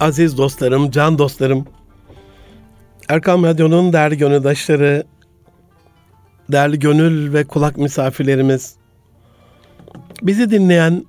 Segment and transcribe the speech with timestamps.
[0.00, 1.66] Aziz dostlarım, can dostlarım,
[3.08, 5.04] Erkam Radyo'nun değerli gönüldaşları,
[6.52, 8.74] değerli gönül ve kulak misafirlerimiz,
[10.22, 11.04] bizi dinleyen,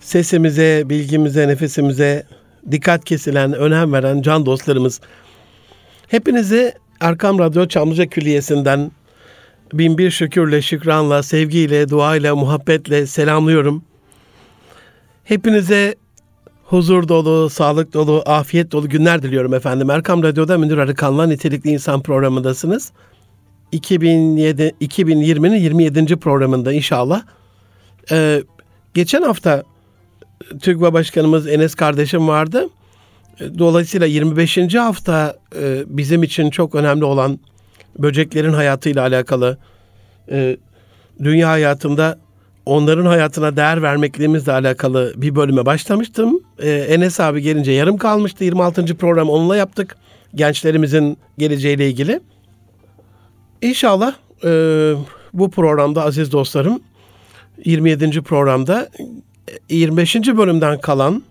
[0.00, 2.26] sesimize, bilgimize, nefesimize
[2.70, 5.00] dikkat kesilen, önem veren can dostlarımız,
[6.08, 8.92] hepinizi Erkam Radyo Çamlıca Külliyesi'nden
[9.72, 13.84] bin bir şükürle, şükranla, sevgiyle, duayla, muhabbetle selamlıyorum.
[15.24, 15.94] Hepinize
[16.64, 19.90] huzur dolu, sağlık dolu, afiyet dolu günler diliyorum efendim.
[19.90, 22.92] Erkam Radyo'da Münir Arıkan'la Nitelikli İnsan programındasınız.
[23.72, 26.16] 2007, 2020'nin 27.
[26.16, 27.22] programında inşallah.
[28.10, 28.42] Ee,
[28.94, 29.62] geçen hafta
[30.60, 32.68] TÜGVA Başkanımız Enes kardeşim vardı.
[33.58, 34.74] Dolayısıyla 25.
[34.74, 37.38] hafta e, bizim için çok önemli olan
[37.98, 39.58] böceklerin hayatıyla alakalı,
[40.30, 40.56] e,
[41.22, 42.18] dünya hayatında
[42.66, 46.40] onların hayatına değer vermekliğimizle alakalı bir bölüme başlamıştım.
[46.58, 48.44] Ee, Enes abi gelince yarım kalmıştı.
[48.44, 48.96] 26.
[48.96, 49.96] program onunla yaptık.
[50.34, 52.20] Gençlerimizin geleceğiyle ilgili.
[53.62, 54.14] İnşallah
[54.44, 54.48] e,
[55.32, 56.80] bu programda aziz dostlarım
[57.64, 58.22] 27.
[58.22, 58.88] programda
[59.68, 60.16] 25.
[60.16, 61.22] bölümden kalan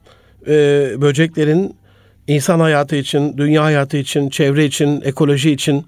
[0.47, 0.51] e,
[1.01, 1.75] böceklerin
[2.27, 5.85] insan hayatı için, dünya hayatı için, çevre için, ekoloji için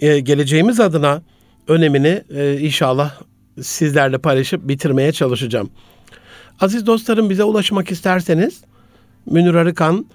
[0.00, 1.22] e, geleceğimiz adına
[1.68, 3.20] önemini e, inşallah
[3.62, 5.70] sizlerle paylaşıp bitirmeye çalışacağım.
[6.60, 8.60] Aziz dostlarım bize ulaşmak isterseniz
[9.26, 10.06] Münir Arıkan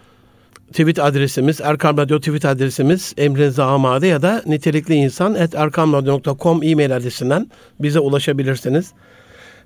[0.71, 6.95] tweet adresimiz, Erkam Radyo tweet adresimiz emrinize amade ya da nitelikli insan at erkamradyo.com e-mail
[6.95, 7.47] adresinden
[7.79, 8.93] bize ulaşabilirsiniz.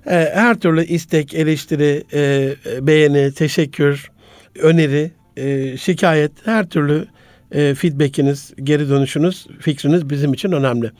[0.06, 4.10] Ee, her türlü istek, eleştiri, e, beğeni, teşekkür,
[4.58, 7.06] öneri, e, şikayet, her türlü
[7.52, 10.90] e, feedbackiniz, geri dönüşünüz, fikriniz bizim için önemli.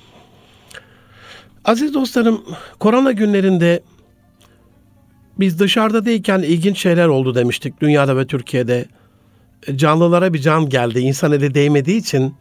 [1.64, 2.42] Aziz dostlarım,
[2.78, 3.82] korona günlerinde
[5.38, 8.86] biz dışarıda değilken ilginç şeyler oldu demiştik dünyada ve Türkiye'de.
[9.76, 11.00] Canlılara bir can geldi.
[11.00, 12.34] İnsan eli değmediği için,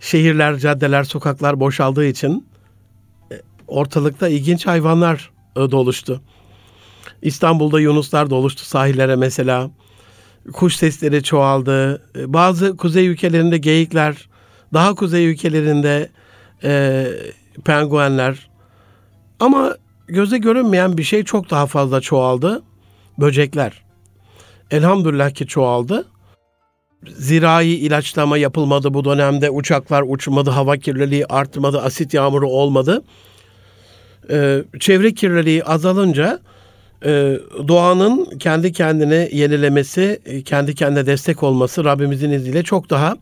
[0.00, 2.46] şehirler, caddeler, sokaklar boşaldığı için
[3.32, 3.34] e,
[3.68, 6.20] ortalıkta ilginç hayvanlar e, doluştu.
[7.22, 9.70] İstanbul'da yunuslar doluştu sahillere mesela.
[10.52, 12.02] Kuş sesleri çoğaldı.
[12.18, 14.28] E, bazı kuzey ülkelerinde geyikler,
[14.74, 16.08] daha kuzey ülkelerinde
[16.64, 17.06] e,
[17.64, 18.48] penguenler,
[19.40, 19.76] ama
[20.06, 22.62] göze görünmeyen bir şey çok daha fazla çoğaldı.
[23.18, 23.82] Böcekler.
[24.70, 26.06] Elhamdülillah ki çoğaldı.
[27.08, 29.50] Zirai ilaçlama yapılmadı bu dönemde.
[29.50, 33.04] Uçaklar uçmadı, hava kirliliği artmadı, asit yağmuru olmadı.
[34.30, 36.40] Ee, çevre kirliliği azalınca
[37.04, 43.16] e, doğanın kendi kendine yenilemesi, kendi kendine destek olması Rabbimizin izniyle çok daha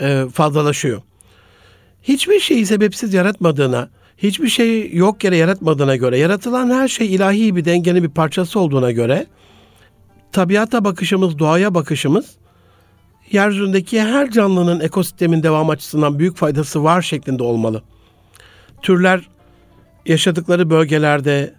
[0.00, 1.02] e, fazlalaşıyor.
[2.02, 7.64] Hiçbir şeyi sebepsiz yaratmadığına, hiçbir şey yok yere yaratmadığına göre, yaratılan her şey ilahi bir
[7.64, 9.26] dengenin bir parçası olduğuna göre
[10.32, 12.26] tabiata bakışımız, doğaya bakışımız
[13.32, 17.82] yeryüzündeki her canlının ekosistemin devam açısından büyük faydası var şeklinde olmalı.
[18.82, 19.28] Türler
[20.06, 21.54] yaşadıkları bölgelerde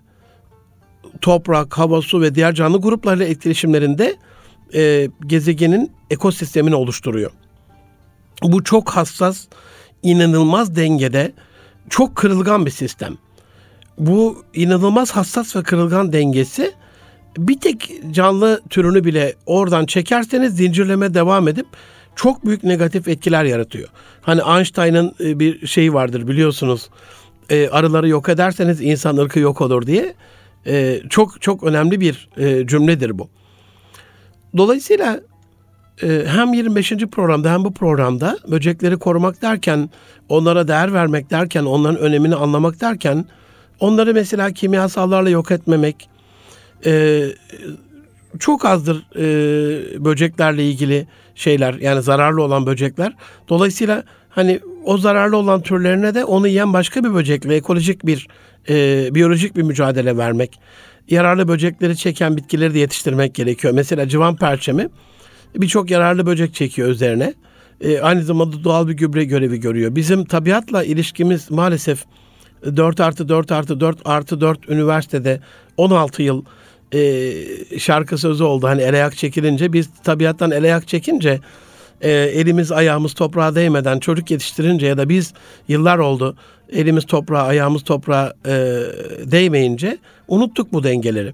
[1.21, 4.15] toprak, hava, su ve diğer canlı gruplarıyla etkileşimlerinde
[4.73, 7.31] e, gezegenin ekosistemini oluşturuyor.
[8.43, 9.47] Bu çok hassas,
[10.03, 11.33] inanılmaz dengede
[11.89, 13.17] çok kırılgan bir sistem.
[13.97, 16.73] Bu inanılmaz hassas ve kırılgan dengesi
[17.37, 21.65] bir tek canlı türünü bile oradan çekerseniz zincirleme devam edip
[22.15, 23.89] çok büyük negatif etkiler yaratıyor.
[24.21, 26.89] Hani Einstein'ın e, bir şeyi vardır biliyorsunuz.
[27.49, 30.13] E, arıları yok ederseniz insan ırkı yok olur diye.
[30.67, 32.29] E, çok çok önemli bir
[32.65, 33.29] cümledir bu.
[34.57, 35.19] Dolayısıyla
[36.01, 36.91] hem 25.
[37.11, 39.89] programda hem bu programda böcekleri korumak derken,
[40.29, 43.25] onlara değer vermek derken, onların önemini anlamak derken,
[43.79, 46.09] onları mesela kimyasallarla yok etmemek,
[46.85, 47.23] e,
[48.39, 53.13] çok azdır e, böceklerle ilgili şeyler yani zararlı olan böcekler.
[53.49, 58.27] Dolayısıyla hani o zararlı olan türlerine de onu yiyen başka bir böcekle ekolojik bir
[59.15, 60.59] biyolojik bir mücadele vermek.
[61.09, 63.73] Yararlı böcekleri çeken bitkileri de yetiştirmek gerekiyor.
[63.73, 64.89] Mesela civan perçemi
[65.61, 67.33] birçok yararlı böcek çekiyor üzerine.
[67.81, 69.95] E, aynı zamanda doğal bir gübre görevi görüyor.
[69.95, 72.05] Bizim tabiatla ilişkimiz maalesef
[72.75, 75.39] 4 artı 4 artı 4 artı 4 üniversitede
[75.77, 76.45] 16 yıl
[76.93, 78.67] e, şarkı sözü oldu.
[78.67, 81.39] Hani el ayak çekilince biz tabiattan el ayak çekince
[82.01, 85.33] e, elimiz ayağımız toprağa değmeden çocuk yetiştirince ya da biz
[85.67, 86.35] yıllar oldu
[86.69, 88.51] elimiz toprağa ayağımız toprağa e,
[89.31, 89.97] değmeyince
[90.27, 91.33] unuttuk bu dengeleri.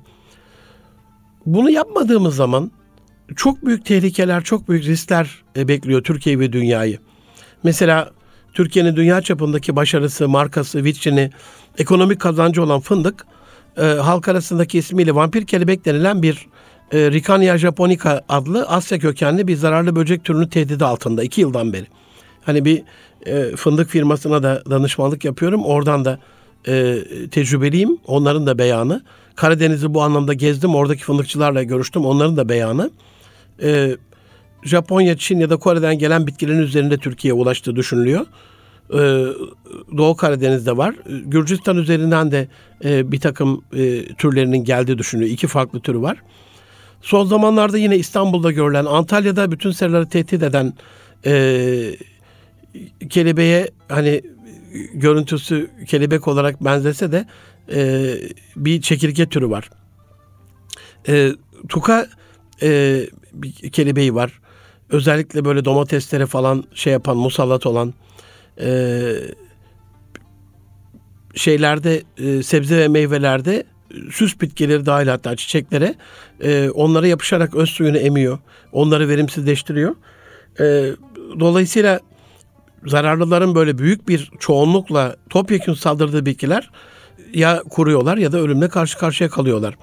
[1.45, 2.71] Bunu yapmadığımız zaman
[3.35, 6.99] çok büyük tehlikeler, çok büyük riskler e, bekliyor Türkiye ve dünyayı.
[7.63, 8.11] Mesela
[8.53, 11.31] Türkiye'nin dünya çapındaki başarısı, markası, vitrini,
[11.77, 13.25] ekonomik kazancı olan fındık
[13.77, 16.47] e, halk arasındaki ismiyle vampir kelebek denilen bir
[16.91, 21.85] e, Ricania japonica adlı Asya kökenli bir zararlı böcek türünü tehdidi altında iki yıldan beri.
[22.45, 22.83] Hani bir
[23.25, 25.63] e, fındık firmasına da danışmanlık yapıyorum.
[25.63, 26.19] Oradan da
[26.67, 26.97] e,
[27.31, 27.97] tecrübeliyim.
[28.07, 29.01] Onların da beyanı.
[29.35, 30.75] Karadeniz'i bu anlamda gezdim.
[30.75, 32.05] Oradaki fındıkçılarla görüştüm.
[32.05, 32.91] Onların da beyanı.
[33.63, 33.97] E,
[34.63, 38.25] Japonya, Çin ya da Kore'den gelen bitkilerin üzerinde Türkiye'ye ulaştığı düşünülüyor.
[38.93, 38.99] E,
[39.97, 40.95] Doğu Karadeniz'de var.
[41.25, 42.47] Gürcistan üzerinden de
[42.85, 45.31] e, bir takım e, türlerinin geldiği düşünülüyor.
[45.31, 46.17] İki farklı türü var.
[47.01, 50.73] Son zamanlarda yine İstanbul'da görülen, Antalya'da bütün serileri tehdit eden
[51.25, 51.95] e,
[53.09, 54.21] kelebeğe hani
[54.93, 57.25] görüntüsü kelebek olarak benzese de
[57.73, 58.13] e,
[58.55, 59.69] bir çekirge türü var.
[61.07, 61.31] E,
[61.69, 62.07] tuka
[62.61, 63.01] e,
[63.33, 64.39] bir kelebeği var.
[64.89, 67.93] Özellikle böyle domateslere falan şey yapan, musallat olan
[68.61, 69.01] e,
[71.35, 73.63] şeylerde, e, sebze ve meyvelerde
[74.11, 75.95] süs bitkileri dahil hatta çiçeklere
[76.43, 78.39] e, onlara yapışarak öz suyunu emiyor.
[78.71, 79.95] Onları verimsizleştiriyor.
[80.59, 80.91] E,
[81.39, 81.99] dolayısıyla
[82.85, 86.69] zararlıların böyle büyük bir çoğunlukla topyekun saldırdığı bitkiler
[87.33, 89.77] ya kuruyorlar ya da ölümle karşı karşıya kalıyorlar.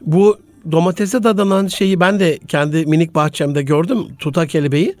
[0.00, 0.38] Bu
[0.72, 4.06] domatese dadanan şeyi ben de kendi minik bahçemde gördüm.
[4.18, 4.94] Tuta kelebeği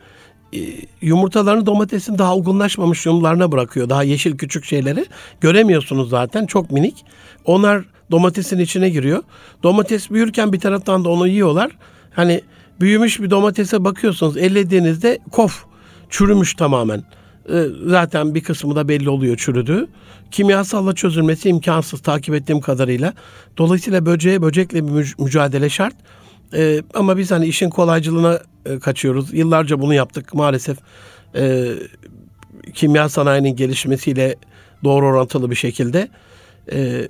[0.52, 0.58] e,
[1.00, 3.88] yumurtalarını domatesin daha olgunlaşmamış yumrularına bırakıyor.
[3.88, 5.06] Daha yeşil küçük şeyleri
[5.40, 7.04] göremiyorsunuz zaten çok minik.
[7.44, 9.22] Onlar domatesin içine giriyor.
[9.62, 11.70] Domates büyürken bir taraftan da onu yiyorlar.
[12.12, 12.40] Hani
[12.80, 15.64] büyümüş bir domatese bakıyorsunuz ellediğinizde kof
[16.10, 17.04] çürümüş tamamen.
[17.52, 19.88] Ee, zaten bir kısmı da belli oluyor çürüdüğü.
[20.30, 23.12] Kimyasalla çözülmesi imkansız takip ettiğim kadarıyla.
[23.58, 25.94] Dolayısıyla böceğe böcekle bir mücadele şart.
[26.54, 29.34] Ee, ama biz hani işin kolaycılığına e, kaçıyoruz.
[29.34, 30.78] Yıllarca bunu yaptık maalesef.
[31.34, 31.74] E,
[32.74, 34.36] kimya sanayinin gelişmesiyle
[34.84, 36.08] doğru orantılı bir şekilde.
[36.72, 37.08] E,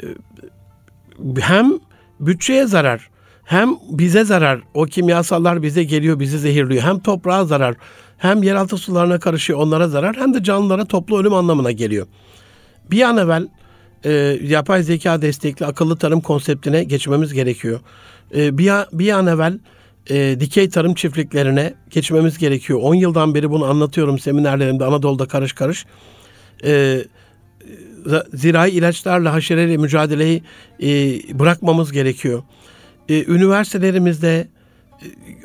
[1.41, 1.73] hem
[2.21, 3.11] bütçeye zarar
[3.49, 4.61] hem bize zarar.
[4.75, 6.83] O kimyasallar bize geliyor, bizi zehirliyor.
[6.83, 7.75] Hem toprağa zarar,
[8.19, 10.17] hem yeraltı sularına karışıyor, onlara zarar.
[10.17, 12.07] Hem de canlılara toplu ölüm anlamına geliyor.
[12.91, 13.49] Bir an evvel
[14.05, 14.11] e,
[14.43, 17.81] yapay zeka destekli akıllı tarım konseptine geçmemiz gerekiyor.
[18.37, 19.59] E, bir, bir an evvel
[20.11, 22.79] e, dikey tarım çiftliklerine geçmemiz gerekiyor.
[22.83, 25.87] 10 yıldan beri bunu anlatıyorum seminerlerimde Anadolu'da karış karış.
[26.65, 27.05] E,
[28.35, 30.43] zirai ilaçlarla haşereyle mücadeleyi
[30.83, 30.89] e,
[31.39, 32.43] bırakmamız gerekiyor.
[33.09, 34.49] E, üniversitelerimizde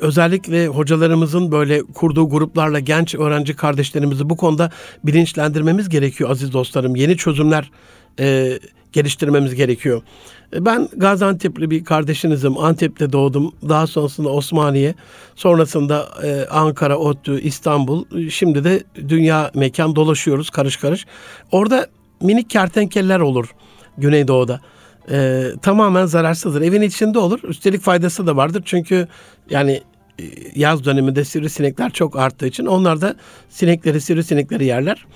[0.00, 4.70] özellikle hocalarımızın böyle kurduğu gruplarla genç öğrenci kardeşlerimizi bu konuda
[5.04, 6.96] bilinçlendirmemiz gerekiyor aziz dostlarım.
[6.96, 7.70] Yeni çözümler
[8.20, 8.58] e,
[8.92, 10.02] geliştirmemiz gerekiyor.
[10.54, 12.58] E, ben Gaziantep'li bir kardeşinizim.
[12.58, 13.52] Antep'te doğdum.
[13.68, 14.94] Daha sonrasında Osmaniye.
[15.36, 18.04] Sonrasında e, Ankara, ODTÜ, İstanbul.
[18.30, 21.06] Şimdi de dünya mekan dolaşıyoruz karış karış.
[21.52, 21.86] Orada
[22.20, 23.54] minik kertenkeleler olur
[23.98, 24.60] Güneydoğu'da.
[25.10, 26.60] E, tamamen zararsızdır.
[26.60, 27.40] Evin içinde olur.
[27.42, 28.62] Üstelik faydası da vardır.
[28.64, 29.08] Çünkü
[29.50, 29.80] yani
[30.20, 30.24] e,
[30.54, 33.14] yaz döneminde sivrisinekler çok arttığı için onlar da
[33.48, 35.06] sinekleri, sivrisinekleri yerler.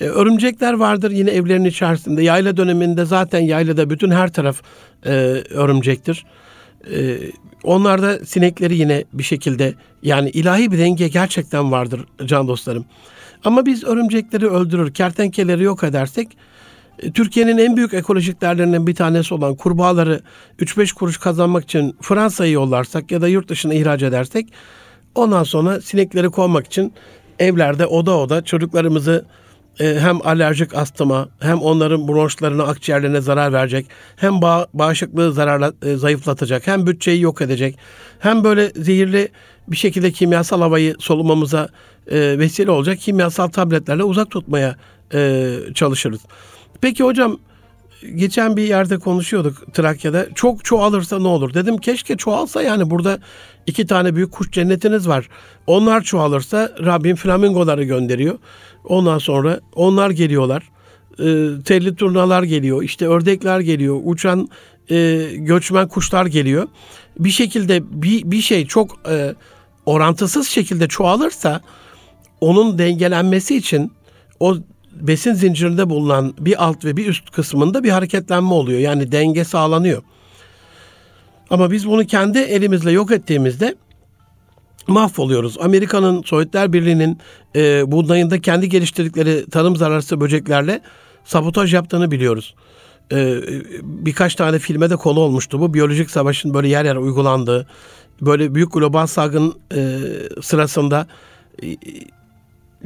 [0.00, 2.22] E, örümcekler vardır yine evlerin içerisinde.
[2.22, 4.62] Yayla döneminde zaten yaylada bütün her taraf
[5.06, 5.10] e,
[5.50, 6.26] örümcektir.
[6.92, 7.18] E,
[7.64, 12.84] onlar da sinekleri yine bir şekilde yani ilahi bir denge gerçekten vardır can dostlarım.
[13.44, 16.36] Ama biz örümcekleri öldürür, kertenkeleri yok edersek
[17.14, 20.20] Türkiye'nin en büyük ekolojik değerlerinden bir tanesi olan kurbağaları
[20.58, 24.48] 3-5 kuruş kazanmak için Fransa'yı yollarsak ya da yurt dışına ihraç edersek
[25.14, 26.92] ondan sonra sinekleri kovmak için
[27.38, 29.24] evlerde oda oda çocuklarımızı
[29.80, 33.86] e, hem alerjik astıma hem onların bronşlarına, akciğerlerine zarar verecek,
[34.16, 37.78] hem bağ, bağışıklığı zararla, e, zayıflatacak, hem bütçeyi yok edecek,
[38.18, 39.28] hem böyle zehirli
[39.68, 41.68] bir şekilde kimyasal havayı solumamıza
[42.10, 44.76] e, vesile olacak kimyasal tabletlerle uzak tutmaya
[45.14, 46.20] e, çalışırız.
[46.80, 47.38] Peki hocam
[48.14, 50.26] geçen bir yerde konuşuyorduk Trakya'da.
[50.34, 51.54] Çok çoğalırsa ne olur?
[51.54, 53.18] Dedim keşke çoğalsa yani burada
[53.66, 55.28] iki tane büyük kuş cennetiniz var.
[55.66, 58.38] Onlar çoğalırsa Rabbim flamingoları gönderiyor.
[58.84, 60.62] Ondan sonra onlar geliyorlar.
[61.18, 61.24] E,
[61.64, 62.82] telli turnalar geliyor.
[62.82, 64.00] işte ördekler geliyor.
[64.04, 64.48] Uçan
[64.90, 66.68] e, göçmen kuşlar geliyor.
[67.18, 69.34] Bir şekilde bir, bir şey çok e,
[69.86, 71.60] orantısız şekilde çoğalırsa
[72.40, 73.92] onun dengelenmesi için
[74.40, 74.56] o
[74.92, 78.78] besin zincirinde bulunan bir alt ve bir üst kısmında bir hareketlenme oluyor.
[78.78, 80.02] Yani denge sağlanıyor.
[81.50, 83.74] Ama biz bunu kendi elimizle yok ettiğimizde
[84.86, 85.56] mahvoluyoruz.
[85.60, 87.18] Amerika'nın Sovyetler Birliği'nin
[87.56, 90.80] e, buğdayında kendi geliştirdikleri tarım zararsız böceklerle
[91.24, 92.54] sabotaj yaptığını biliyoruz.
[93.12, 93.40] E,
[93.82, 95.74] birkaç tane filme de konu olmuştu bu.
[95.74, 97.66] Biyolojik savaşın böyle yer yer uygulandığı,
[98.20, 99.98] böyle büyük global salgın e,
[100.42, 101.06] sırasında
[101.62, 101.66] e,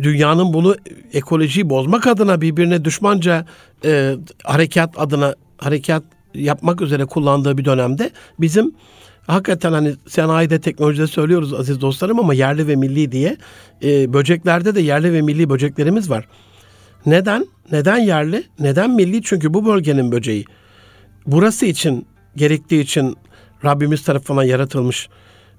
[0.03, 0.77] dünyanın bunu
[1.13, 3.47] ekolojiyi bozmak adına birbirine düşmanca
[3.85, 6.03] e, harekat adına harekat
[6.35, 8.75] yapmak üzere kullandığı bir dönemde bizim
[9.27, 13.37] hakikaten hani sanayide teknolojide söylüyoruz aziz dostlarım ama yerli ve milli diye
[13.83, 16.29] e, böceklerde de yerli ve milli böceklerimiz var.
[17.07, 17.47] Neden?
[17.73, 18.45] Neden yerli?
[18.59, 19.23] Neden milli?
[19.23, 20.45] Çünkü bu bölgenin böceği.
[21.27, 23.17] Burası için gerektiği için
[23.65, 25.09] Rabbimiz tarafından yaratılmış.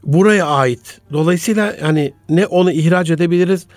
[0.03, 1.01] Buraya ait.
[1.13, 3.67] Dolayısıyla hani ne onu ihraç edebiliriz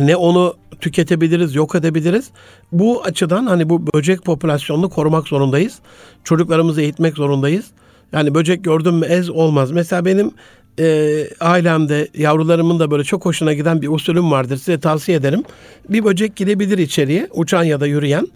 [0.00, 2.30] ne onu tüketebiliriz, yok edebiliriz.
[2.72, 5.78] Bu açıdan hani bu böcek popülasyonunu korumak zorundayız.
[6.24, 7.66] Çocuklarımızı eğitmek zorundayız.
[8.12, 9.70] Yani böcek gördüm mü ez olmaz.
[9.70, 10.30] Mesela benim
[10.78, 14.56] e, ailemde yavrularımın da böyle çok hoşuna giden bir usulüm vardır.
[14.56, 15.42] Size tavsiye ederim.
[15.88, 18.28] Bir böcek girebilir içeriye uçan ya da yürüyen.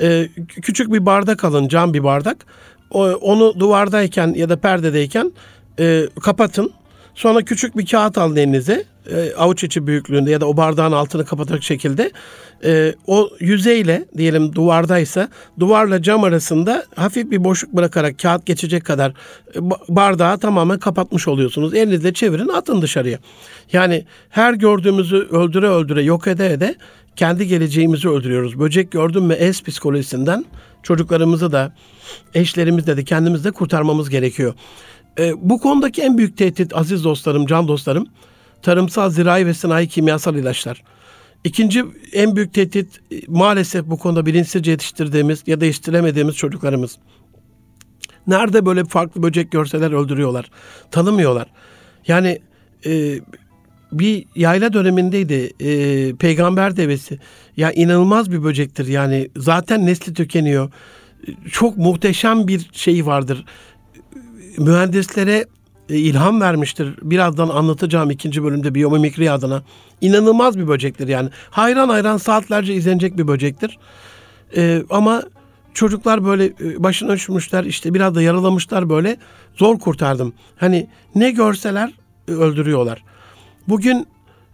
[0.00, 2.46] E, küçük bir bardak alın cam bir bardak.
[2.90, 5.32] O, onu duvardayken ya da perdedeyken
[5.78, 6.72] e, kapatın.
[7.14, 11.24] Sonra küçük bir kağıt alın elinize e, avuç içi büyüklüğünde ya da o bardağın altını
[11.24, 12.10] kapatacak şekilde
[12.64, 15.28] e, o yüzeyle diyelim duvardaysa
[15.60, 21.74] duvarla cam arasında hafif bir boşluk bırakarak kağıt geçecek kadar e, bardağı tamamen kapatmış oluyorsunuz.
[21.74, 23.18] Elinizle çevirin atın dışarıya.
[23.72, 26.74] Yani her gördüğümüzü öldüre öldüre yok ede ede
[27.16, 28.58] kendi geleceğimizi öldürüyoruz.
[28.58, 30.44] Böcek gördüm mü es psikolojisinden
[30.82, 31.74] çocuklarımızı da
[32.34, 34.54] eşlerimizle de kendimizi de kurtarmamız gerekiyor.
[35.18, 38.06] E, bu konudaki en büyük tehdit aziz dostlarım, can dostlarım
[38.62, 40.82] tarımsal, zirai ve sanayi kimyasal ilaçlar.
[41.44, 46.98] İkinci en büyük tehdit maalesef bu konuda bilinçsizce yetiştirdiğimiz ya da yetiştiremediğimiz çocuklarımız.
[48.26, 50.50] Nerede böyle farklı böcek görseler öldürüyorlar.
[50.90, 51.46] Tanımıyorlar.
[52.06, 52.38] Yani
[52.86, 53.20] e,
[53.92, 57.18] bir yayla dönemindeydi e, peygamber devesi.
[57.56, 60.70] Ya inanılmaz bir böcektir yani zaten nesli tükeniyor.
[61.50, 63.44] Çok muhteşem bir şey vardır.
[64.58, 65.44] Mühendislere
[65.88, 66.94] e, ilham vermiştir.
[67.02, 69.62] Birazdan anlatacağım ikinci bölümde biyomimikri adına.
[70.00, 71.28] İnanılmaz bir böcektir yani.
[71.50, 73.78] Hayran hayran saatlerce izlenecek bir böcektir.
[74.56, 75.22] Ee, ama
[75.74, 79.16] çocuklar böyle e, başına üşmüşler işte biraz da yaralamışlar böyle
[79.54, 80.32] zor kurtardım.
[80.56, 81.92] Hani ne görseler
[82.28, 83.04] e, öldürüyorlar.
[83.68, 84.06] Bugün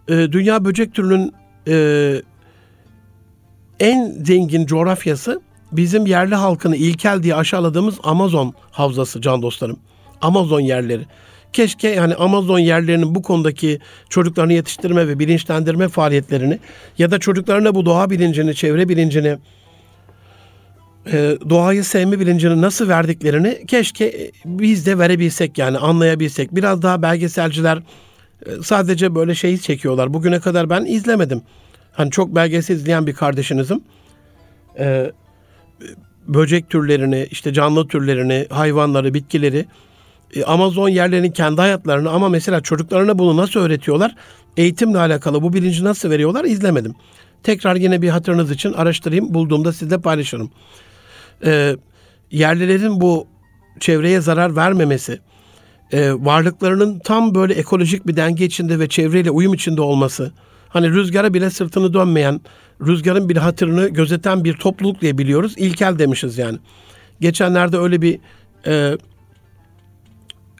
[0.07, 1.33] e, dünya böcek türünün
[1.67, 2.21] e,
[3.79, 9.79] en zengin coğrafyası bizim yerli halkını ilkel diye aşağıladığımız Amazon havzası can dostlarım.
[10.21, 11.05] Amazon yerleri.
[11.53, 16.59] Keşke yani Amazon yerlerinin bu konudaki çocuklarını yetiştirme ve bilinçlendirme faaliyetlerini
[16.97, 19.37] ya da çocuklarına bu doğa bilincini, çevre bilincini,
[21.11, 26.55] e, doğayı sevme bilincini nasıl verdiklerini keşke biz de verebilsek yani anlayabilsek.
[26.55, 27.77] Biraz daha belgeselciler
[28.45, 30.13] e, sadece böyle şeyi çekiyorlar.
[30.13, 31.41] Bugüne kadar ben izlemedim.
[31.91, 33.81] Hani çok belgesel izleyen bir kardeşinizim.
[34.79, 35.11] Ee,
[36.27, 39.65] böcek türlerini, işte canlı türlerini, hayvanları, bitkileri
[40.35, 44.15] e, Amazon yerlerinin kendi hayatlarını ama mesela çocuklarına bunu nasıl öğretiyorlar?
[44.57, 46.45] Eğitimle alakalı bu bilinci nasıl veriyorlar?
[46.45, 46.95] İzlemedim.
[47.43, 49.33] Tekrar yine bir hatırınız için araştırayım.
[49.33, 50.51] Bulduğumda sizle paylaşırım.
[51.45, 51.75] Ee,
[52.31, 53.27] yerlilerin bu
[53.79, 55.19] çevreye zarar vermemesi,
[55.91, 60.31] e, varlıklarının tam böyle ekolojik bir denge içinde ve çevreyle uyum içinde olması,
[60.69, 62.41] hani rüzgara bile sırtını dönmeyen,
[62.81, 65.53] rüzgarın bir hatırını gözeten bir topluluk diye biliyoruz.
[65.57, 66.57] İlkel demişiz yani.
[67.21, 68.19] Geçenlerde öyle bir
[68.67, 68.97] e,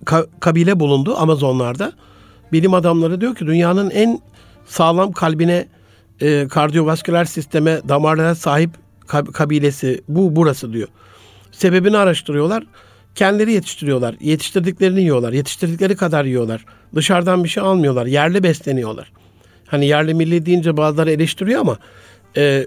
[0.05, 1.93] ka- kabile bulundu Amazonlarda.
[2.51, 4.19] Bilim adamları diyor ki dünyanın en
[4.65, 5.67] sağlam kalbine,
[6.21, 8.69] e, kardiyovasküler sisteme, damarlara sahip
[9.33, 10.87] kabilesi bu burası diyor.
[11.51, 12.63] Sebebini araştırıyorlar.
[13.15, 14.15] Kendileri yetiştiriyorlar.
[14.19, 15.33] Yetiştirdiklerini yiyorlar.
[15.33, 16.65] Yetiştirdikleri kadar yiyorlar.
[16.95, 18.05] Dışarıdan bir şey almıyorlar.
[18.05, 19.11] Yerli besleniyorlar.
[19.71, 21.77] Hani yerli milli deyince bazıları eleştiriyor ama
[22.37, 22.65] e,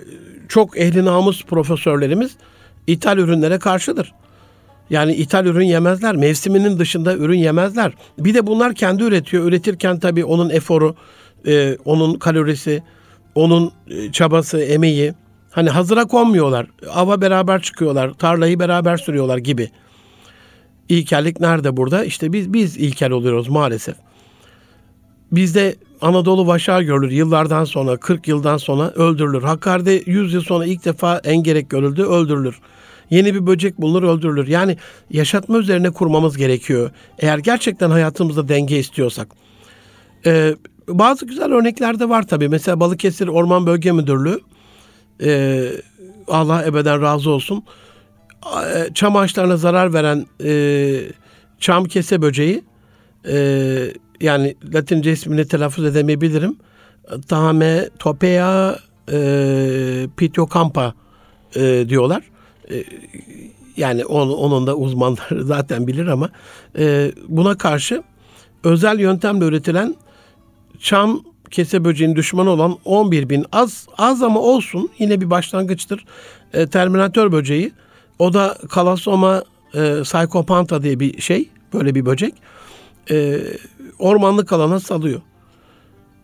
[0.48, 2.36] çok ehli namus profesörlerimiz
[2.86, 4.12] ithal ürünlere karşıdır.
[4.90, 6.16] Yani ithal ürün yemezler.
[6.16, 7.92] Mevsiminin dışında ürün yemezler.
[8.18, 9.44] Bir de bunlar kendi üretiyor.
[9.44, 10.94] Üretirken tabii onun eforu,
[11.46, 12.82] e, onun kalorisi,
[13.34, 15.14] onun e, çabası, emeği.
[15.50, 16.66] Hani hazıra konmuyorlar.
[16.90, 18.12] Ava beraber çıkıyorlar.
[18.14, 19.70] Tarlayı beraber sürüyorlar gibi.
[20.88, 22.04] İlkellik nerede burada?
[22.04, 23.96] İşte biz biz ilkel oluyoruz maalesef.
[25.32, 29.42] Bizde Anadolu vaşağı görülür yıllardan sonra, 40 yıldan sonra öldürülür.
[29.42, 32.60] Hakkari'de 100 yıl sonra ilk defa engerek görüldü, öldürülür.
[33.10, 34.48] Yeni bir böcek bulunur öldürülür.
[34.48, 34.76] Yani
[35.10, 36.90] yaşatma üzerine kurmamız gerekiyor.
[37.18, 39.28] Eğer gerçekten hayatımızda denge istiyorsak.
[40.26, 40.54] Ee,
[40.88, 42.48] bazı güzel örnekler de var tabii.
[42.48, 44.40] Mesela Balıkesir Orman Bölge Müdürlüğü
[45.24, 45.62] e,
[46.28, 47.64] Allah ebeden razı olsun.
[48.74, 50.52] E, çam ağaçlarına zarar veren e,
[51.60, 52.64] çam kese böceği
[53.28, 53.34] e,
[54.22, 56.56] yani Latince ismini telaffuz edemeyebilirim.
[57.28, 58.78] Tahame topea
[59.12, 60.94] e, pitocampa
[61.56, 62.22] e, diyorlar.
[62.70, 62.84] E,
[63.76, 66.30] yani onu, onun da uzmanları zaten bilir ama
[66.78, 68.02] e, buna karşı
[68.64, 69.94] özel yöntemle üretilen
[70.80, 76.04] çam kese böceğinin düşmanı olan 11 bin az az ama olsun yine bir başlangıçtır.
[76.52, 77.72] E, Terminator böceği
[78.18, 82.34] o da kalasoma e, Psychopantha diye bir şey, böyle bir böcek.
[83.10, 83.40] E,
[84.02, 85.20] ormanlık alana salıyor.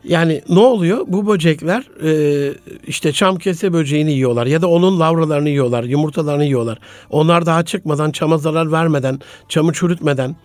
[0.05, 1.05] Yani ne oluyor?
[1.07, 2.53] Bu böcekler e,
[2.87, 6.79] işte çam kese böceğini yiyorlar ya da onun lavralarını yiyorlar, yumurtalarını yiyorlar.
[7.11, 10.37] Onlar daha çıkmadan, çama zarar vermeden, çamı çürütmeden.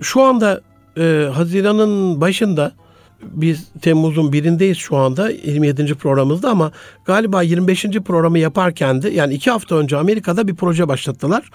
[0.00, 0.60] Şu anda
[0.98, 2.72] e, Haziran'ın başında
[3.22, 5.94] biz Temmuz'un birindeyiz şu anda 27.
[5.94, 6.72] programımızda ama
[7.04, 7.82] galiba 25.
[7.82, 11.50] programı yaparken de yani iki hafta önce Amerika'da bir proje başlattılar.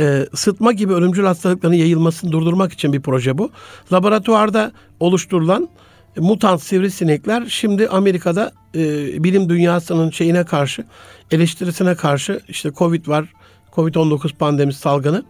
[0.00, 3.50] E, sıtma gibi ölümcül hastalıkların yayılmasını durdurmak için bir proje bu.
[3.92, 5.68] Laboratuvarda oluşturulan
[6.16, 8.80] mutant sivrisinekler şimdi Amerika'da e,
[9.24, 10.84] bilim dünyasının şeyine karşı,
[11.30, 13.32] eleştirisine karşı işte Covid var,
[13.72, 15.24] Covid-19 pandemisi salgını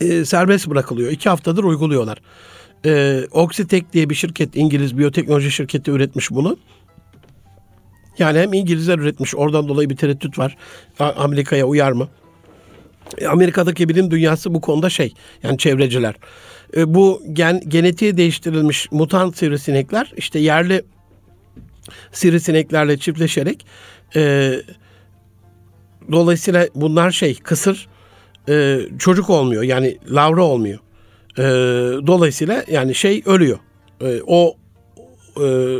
[0.00, 1.10] e, serbest bırakılıyor.
[1.12, 2.18] İki haftadır uyguluyorlar.
[2.84, 6.58] E, Oxitec diye bir şirket, İngiliz biyoteknoloji şirketi üretmiş bunu.
[8.18, 10.56] Yani hem İngilizler üretmiş, oradan dolayı bir tereddüt var.
[10.98, 12.08] Amerika'ya uyar mı?
[13.18, 16.14] E, Amerika'daki bilim dünyası bu konuda şey, yani çevreciler.
[16.76, 20.82] E, bu gen, genetiği değiştirilmiş mutant sivrisinekler işte yerli
[22.12, 23.66] sivrisineklerle çiftleşerek
[24.16, 24.52] e,
[26.12, 27.88] dolayısıyla bunlar şey kısır
[28.48, 30.78] e, çocuk olmuyor yani lavra olmuyor.
[31.38, 31.42] E,
[32.06, 33.58] dolayısıyla yani şey ölüyor.
[34.00, 34.56] E, o
[35.44, 35.78] e,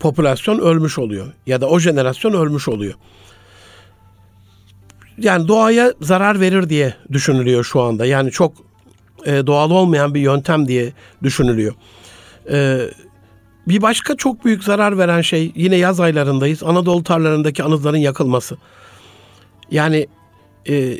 [0.00, 2.94] popülasyon ölmüş oluyor ya da o jenerasyon ölmüş oluyor.
[5.18, 8.06] Yani doğaya zarar verir diye düşünülüyor şu anda.
[8.06, 8.52] Yani çok
[9.26, 10.92] e, doğal olmayan bir yöntem diye
[11.22, 11.74] düşünülüyor.
[12.50, 12.80] E,
[13.68, 16.62] bir başka çok büyük zarar veren şey yine yaz aylarındayız.
[16.62, 18.56] Anadolu tarlalarındaki anızların yakılması.
[19.70, 20.06] Yani
[20.68, 20.98] e,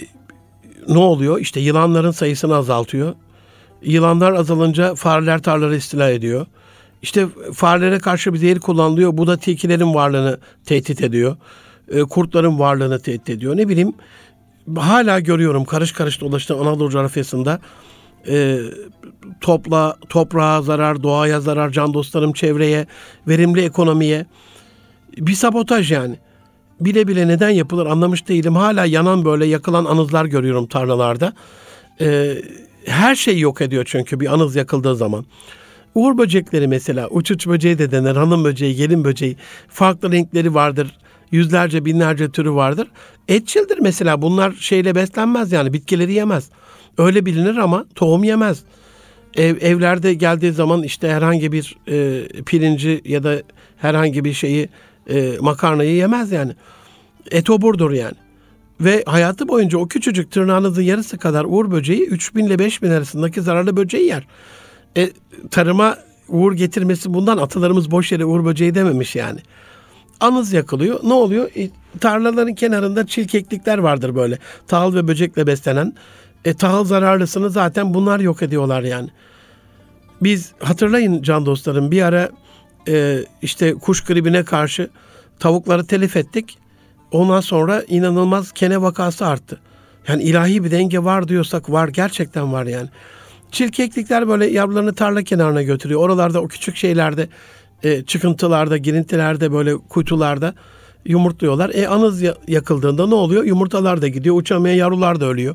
[0.89, 1.41] ne oluyor?
[1.41, 3.15] İşte yılanların sayısını azaltıyor.
[3.83, 6.47] Yılanlar azalınca fareler tarlaları istila ediyor.
[7.03, 9.17] İşte farelere karşı bir zehir kullanılıyor.
[9.17, 11.37] Bu da tilkilerin varlığını tehdit ediyor.
[11.91, 13.57] E, kurtların varlığını tehdit ediyor.
[13.57, 13.95] Ne bileyim
[14.77, 17.61] hala görüyorum karış karış dolaştığım Anadolu coğrafyasında
[18.29, 18.59] e,
[19.41, 22.87] topla, toprağa zarar, doğaya zarar, can dostlarım çevreye,
[23.29, 24.27] verimli ekonomiye
[25.17, 26.17] bir sabotaj yani.
[26.81, 28.57] Bile bile neden yapılır anlamış değilim.
[28.57, 31.33] Hala yanan böyle yakılan anızlar görüyorum tarlalarda.
[32.01, 32.37] E,
[32.87, 35.27] her şey yok ediyor çünkü bir anız yakıldığı zaman.
[35.95, 39.37] Uğur böcekleri mesela uç uç böceği de denir, hanım böceği, gelin böceği.
[39.69, 40.99] Farklı renkleri vardır.
[41.31, 42.89] Yüzlerce binlerce türü vardır.
[43.29, 46.51] Etçildir mesela bunlar şeyle beslenmez yani bitkileri yemez.
[46.99, 48.63] Öyle bilinir ama tohum yemez.
[49.37, 53.43] Ev, evlerde geldiği zaman işte herhangi bir e, pirinci ya da
[53.77, 54.69] herhangi bir şeyi
[55.11, 56.53] e, makarnayı yemez yani.
[57.31, 58.15] Etoburdur yani.
[58.81, 63.77] Ve hayatı boyunca o küçücük tırnağınızın yarısı kadar uğur böceği 3000 ile 5000 arasındaki zararlı
[63.77, 64.27] böceği yer.
[64.97, 65.11] E,
[65.51, 69.41] tarıma uğur getirmesi bundan atalarımız boş yere uğur böceği dememiş yani.
[70.21, 71.01] Anız yakılıyor.
[71.03, 71.51] Ne oluyor?
[71.57, 74.39] E, tarlaların kenarında çilkeklikler vardır böyle.
[74.69, 75.95] Tahıl ve böcekle beslenen.
[76.45, 79.09] E, tahıl zararlısını zaten bunlar yok ediyorlar yani.
[80.23, 82.31] Biz hatırlayın can dostlarım bir ara
[82.89, 84.91] e, işte kuş gribine karşı
[85.39, 86.59] tavukları telif ettik.
[87.11, 89.61] Ondan sonra inanılmaz kene vakası arttı.
[90.09, 92.89] Yani ilahi bir denge var diyorsak var gerçekten var yani.
[93.51, 96.01] Çilkeklikler böyle yavrularını tarla kenarına götürüyor.
[96.01, 97.29] Oralarda o küçük şeylerde
[97.83, 100.55] e, çıkıntılarda, girintilerde böyle kuytularda
[101.05, 101.71] yumurtluyorlar.
[101.75, 103.45] E anız yakıldığında ne oluyor?
[103.45, 104.37] Yumurtalar da gidiyor.
[104.37, 105.55] Uçamayan yavrular da ölüyor.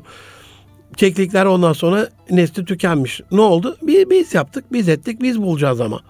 [0.96, 3.20] Keklikler ondan sonra nesli tükenmiş.
[3.32, 3.76] Ne oldu?
[3.82, 6.00] Biz, biz yaptık, biz ettik, biz bulacağız ama.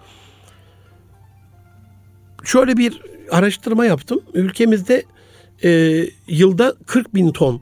[2.43, 4.21] Şöyle bir araştırma yaptım.
[4.33, 5.03] Ülkemizde
[5.63, 7.61] e, yılda 40 bin ton,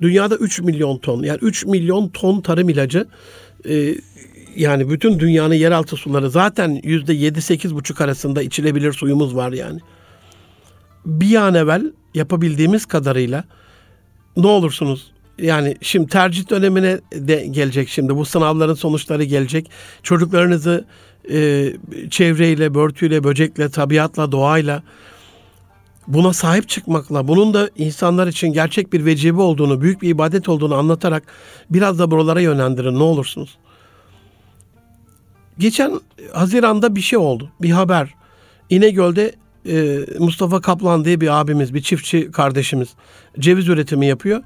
[0.00, 3.06] dünyada 3 milyon ton, yani 3 milyon ton tarım ilacı
[3.68, 3.94] e,
[4.56, 9.80] yani bütün dünyanın yeraltı suları zaten yüzde yedi sekiz buçuk arasında içilebilir suyumuz var yani.
[11.06, 13.44] Bir an evvel yapabildiğimiz kadarıyla
[14.36, 19.70] ne olursunuz yani şimdi tercih dönemine de gelecek şimdi bu sınavların sonuçları gelecek.
[20.02, 20.84] Çocuklarınızı
[21.30, 21.68] e,
[22.10, 24.82] çevreyle, börtüyle, böcekle, tabiatla, doğayla
[26.08, 30.74] buna sahip çıkmakla, bunun da insanlar için gerçek bir vecibe olduğunu, büyük bir ibadet olduğunu
[30.74, 31.22] anlatarak
[31.70, 33.58] biraz da buralara yönlendirin ne olursunuz.
[35.60, 36.00] Geçen
[36.32, 37.50] Haziran'da bir şey oldu.
[37.62, 38.14] Bir haber.
[38.70, 39.32] İnegöl'de
[39.68, 42.88] e, Mustafa Kaplan diye bir abimiz, bir çiftçi kardeşimiz
[43.38, 44.42] ceviz üretimi yapıyor.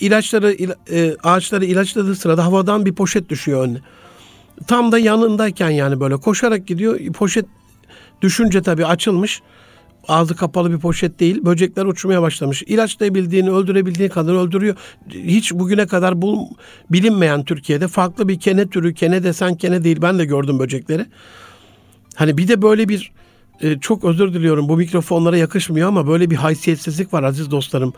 [0.00, 3.78] İlaçları, ila, e, ağaçları ilaçladığı sırada havadan bir poşet düşüyor önüne.
[4.66, 7.12] Tam da yanındayken yani böyle koşarak gidiyor.
[7.12, 7.46] Poşet
[8.22, 9.42] düşünce tabii açılmış
[10.08, 11.44] ağzı kapalı bir poşet değil.
[11.44, 12.62] Böcekler uçmaya başlamış.
[12.62, 14.76] İlaçlayabildiğini, öldürebildiği kadar öldürüyor.
[15.10, 16.46] Hiç bugüne kadar bul,
[16.90, 19.98] bilinmeyen Türkiye'de farklı bir kene türü, kene desen kene değil.
[20.02, 21.06] Ben de gördüm böcekleri.
[22.14, 23.12] Hani bir de böyle bir
[23.60, 27.92] e, çok özür diliyorum bu mikrofonlara yakışmıyor ama böyle bir haysiyetsizlik var aziz dostlarım.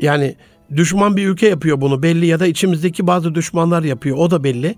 [0.00, 0.36] Yani
[0.76, 4.74] düşman bir ülke yapıyor bunu belli ya da içimizdeki bazı düşmanlar yapıyor o da belli.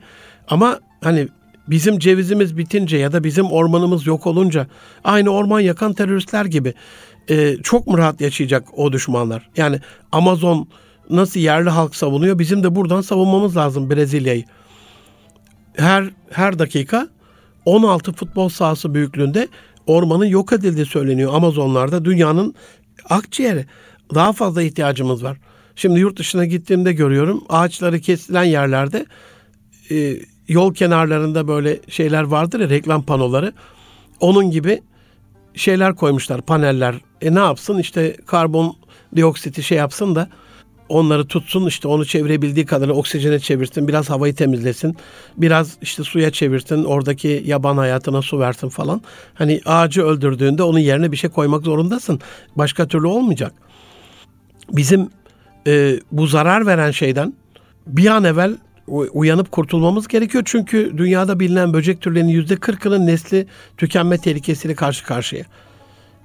[0.48, 1.28] Ama hani
[1.70, 4.66] bizim cevizimiz bitince ya da bizim ormanımız yok olunca
[5.04, 6.74] aynı orman yakan teröristler gibi
[7.28, 9.50] e, çok mu rahat yaşayacak o düşmanlar?
[9.56, 9.80] Yani
[10.12, 10.68] Amazon
[11.10, 14.44] nasıl yerli halk savunuyor bizim de buradan savunmamız lazım Brezilya'yı.
[15.76, 17.08] Her her dakika
[17.64, 19.48] 16 futbol sahası büyüklüğünde
[19.86, 22.04] ormanın yok edildiği söyleniyor Amazonlarda.
[22.04, 22.54] Dünyanın
[23.10, 23.66] akciğeri.
[24.14, 25.38] Daha fazla ihtiyacımız var.
[25.76, 29.06] Şimdi yurt dışına gittiğimde görüyorum ağaçları kesilen yerlerde
[29.90, 30.16] e,
[30.50, 33.52] yol kenarlarında böyle şeyler vardır ya reklam panoları.
[34.20, 34.82] Onun gibi
[35.54, 36.94] şeyler koymuşlar paneller.
[37.20, 38.76] E ne yapsın işte karbon
[39.16, 40.28] dioksiti şey yapsın da
[40.88, 44.96] onları tutsun işte onu çevirebildiği kadar oksijene çevirsin, biraz havayı temizlesin,
[45.36, 49.02] biraz işte suya çevirsin, oradaki yaban hayatına su versin falan.
[49.34, 52.20] Hani ağacı öldürdüğünde onun yerine bir şey koymak zorundasın.
[52.56, 53.52] Başka türlü olmayacak.
[54.72, 55.10] Bizim
[55.66, 57.34] e, bu zarar veren şeyden
[57.86, 58.56] bir an evvel
[58.90, 60.44] uyanıp kurtulmamız gerekiyor.
[60.46, 65.44] Çünkü dünyada bilinen böcek türlerinin yüzde kırkının nesli tükenme tehlikesiyle karşı karşıya.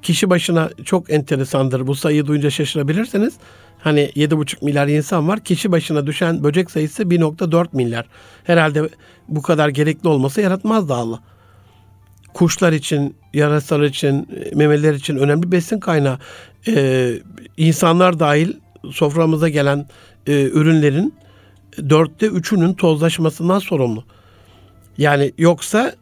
[0.02, 1.88] Kişi başına çok enteresandır.
[1.88, 3.34] Bu sayıyı duyunca şaşırabilirsiniz.
[3.80, 5.40] Hani 7,5 milyar insan var.
[5.40, 8.06] Kişi başına düşen böcek sayısı 1,4 milyar.
[8.44, 8.90] Herhalde
[9.28, 11.20] bu kadar gerekli olması yaratmaz da Allah.
[12.34, 16.20] Kuşlar için, yarasalar için, memeler için önemli besin kaynağı.
[16.68, 17.14] Ee,
[17.58, 18.54] insanlar dahil
[18.92, 19.88] soframıza gelen
[20.28, 21.14] e, ürünlerin
[21.90, 24.04] dörtte üçünün tozlaşmasından sorumlu.
[24.98, 25.96] Yani yoksa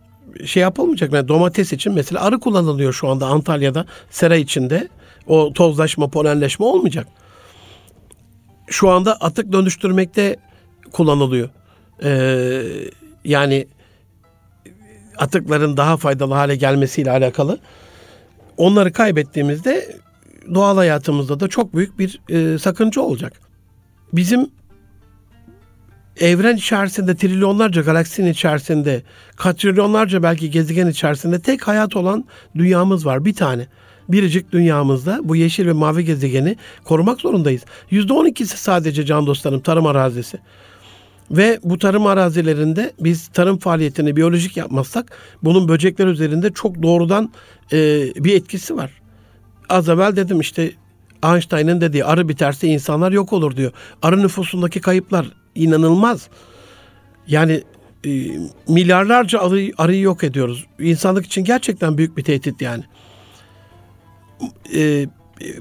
[0.45, 1.13] şey yapılmayacak.
[1.13, 4.89] Yani domates için mesela arı kullanılıyor şu anda Antalya'da sera içinde.
[5.27, 7.07] O tozlaşma, polenleşme olmayacak.
[8.67, 10.35] Şu anda atık dönüştürmekte
[10.91, 11.49] kullanılıyor.
[12.03, 12.63] Ee,
[13.25, 13.67] yani
[15.17, 17.59] atıkların daha faydalı hale gelmesiyle alakalı.
[18.57, 19.97] Onları kaybettiğimizde
[20.53, 23.33] doğal hayatımızda da çok büyük bir e, sakınca olacak.
[24.13, 24.49] Bizim
[26.19, 29.03] evren içerisinde trilyonlarca galaksinin içerisinde
[29.35, 33.67] katrilyonlarca belki gezegen içerisinde tek hayat olan dünyamız var bir tane.
[34.09, 37.61] Biricik dünyamızda bu yeşil ve mavi gezegeni korumak zorundayız.
[37.89, 40.37] Yüzde on ikisi sadece can dostlarım tarım arazisi.
[41.31, 47.31] Ve bu tarım arazilerinde biz tarım faaliyetini biyolojik yapmazsak bunun böcekler üzerinde çok doğrudan
[47.73, 47.77] e,
[48.15, 48.91] bir etkisi var.
[49.69, 50.71] Az evvel dedim işte
[51.23, 53.71] Einstein'ın dediği arı biterse insanlar yok olur diyor.
[54.01, 56.27] Arı nüfusundaki kayıplar inanılmaz.
[57.27, 57.63] Yani
[58.05, 58.09] e,
[58.67, 60.65] milyarlarca arı, arıyı yok ediyoruz.
[60.79, 62.83] İnsanlık için gerçekten büyük bir tehdit yani.
[64.75, 65.07] E,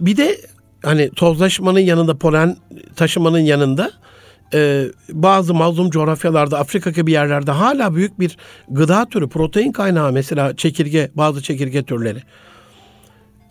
[0.01, 0.37] bir de
[0.83, 2.57] hani tozlaşmanın yanında polen
[2.97, 3.91] taşımanın yanında
[4.55, 8.37] e, bazı mazlum coğrafyalarda Afrika gibi yerlerde hala büyük bir
[8.69, 12.23] gıda türü protein kaynağı mesela çekirge bazı çekirge türleri.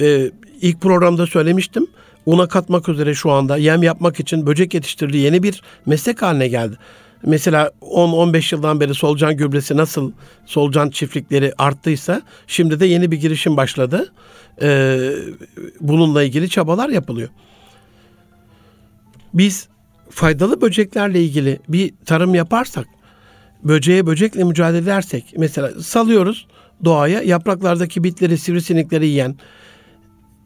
[0.02, 1.88] E, ilk programda söylemiştim
[2.26, 6.78] una katmak üzere şu anda yem yapmak için böcek yetiştirdiği yeni bir meslek haline geldi.
[7.26, 10.12] Mesela 10-15 yıldan beri solucan gübresi nasıl
[10.46, 14.14] solucan çiftlikleri arttıysa şimdi de yeni bir girişim başladı.
[14.62, 15.12] Ee,
[15.80, 17.30] bununla ilgili çabalar yapılıyor.
[19.34, 19.68] Biz
[20.10, 22.88] faydalı böceklerle ilgili bir tarım yaparsak,
[23.64, 26.48] böceğe böcekle mücadele edersek, mesela salıyoruz
[26.86, 29.36] doğaya yapraklardaki bitleri, sivrisinekleri yiyen,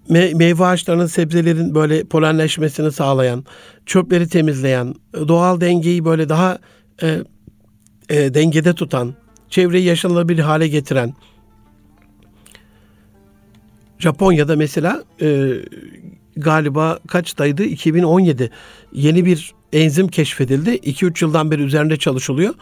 [0.09, 3.45] me- meyve ağaçlarının, sebzelerin böyle polenleşmesini sağlayan,
[3.85, 4.95] çöpleri temizleyen,
[5.27, 6.57] doğal dengeyi böyle daha
[7.01, 7.19] e,
[8.09, 9.13] e, dengede tutan,
[9.49, 11.13] çevreyi yaşanılabilir hale getiren,
[13.99, 15.51] Japonya'da mesela e,
[16.37, 17.63] galiba kaçtaydı?
[17.63, 18.51] 2017
[18.93, 20.69] yeni bir enzim keşfedildi.
[20.69, 22.53] 2-3 yıldan beri üzerinde çalışılıyor.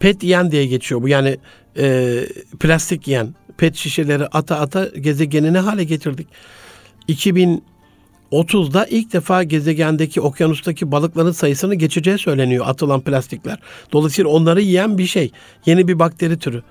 [0.00, 1.08] PET yiyen diye geçiyor bu.
[1.08, 1.38] Yani
[1.78, 2.18] e,
[2.60, 3.34] plastik yiyen.
[3.56, 6.28] PET şişeleri ata ata gezegenini hale getirdik.
[7.08, 13.58] 2030'da ilk defa gezegendeki okyanustaki balıkların sayısını geçeceği söyleniyor atılan plastikler.
[13.92, 15.32] Dolayısıyla onları yiyen bir şey.
[15.66, 16.62] Yeni bir bakteri türü.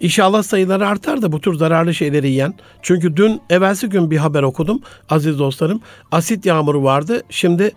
[0.00, 2.54] İnşallah sayıları artar da bu tür zararlı şeyleri yiyen.
[2.82, 5.80] Çünkü dün evvelsi gün bir haber okudum aziz dostlarım.
[6.12, 7.22] Asit yağmuru vardı.
[7.30, 7.72] Şimdi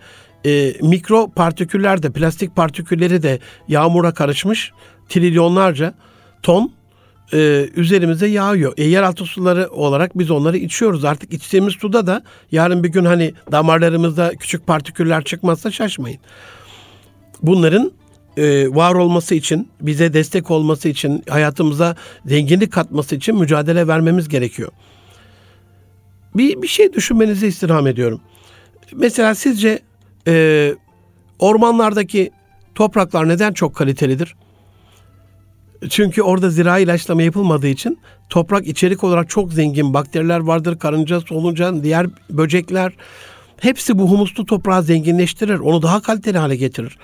[0.46, 3.38] e, mikro partiküller de plastik partikülleri de
[3.68, 4.72] yağmura karışmış.
[5.08, 5.94] Trilyonlarca
[6.42, 6.72] ton
[7.32, 8.72] e, üzerimize yağıyor.
[8.76, 11.04] E, yeraltı suları olarak biz onları içiyoruz.
[11.04, 16.18] Artık içtiğimiz suda da yarın bir gün hani damarlarımızda küçük partiküller çıkmazsa şaşmayın.
[17.42, 17.92] Bunların
[18.36, 24.72] e, var olması için, bize destek olması için, hayatımıza zenginlik katması için mücadele vermemiz gerekiyor.
[26.34, 28.20] Bir, bir şey düşünmenizi istirham ediyorum.
[28.92, 29.78] Mesela sizce
[30.28, 30.74] e,
[31.38, 32.30] ormanlardaki
[32.74, 34.36] topraklar neden çok kalitelidir?
[35.90, 37.98] Çünkü orada zira ilaçlama yapılmadığı için
[38.30, 40.78] toprak içerik olarak çok zengin bakteriler vardır.
[40.78, 42.92] Karınca, solucan, diğer böcekler
[43.60, 45.58] Hepsi bu humuslu toprağı zenginleştirir.
[45.58, 46.98] Onu daha kaliteli hale getirir.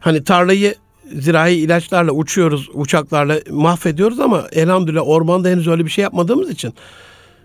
[0.00, 0.74] Hani tarlayı
[1.12, 6.74] zirai ilaçlarla uçuyoruz, uçaklarla mahvediyoruz ama elhamdülillah ormanda henüz öyle bir şey yapmadığımız için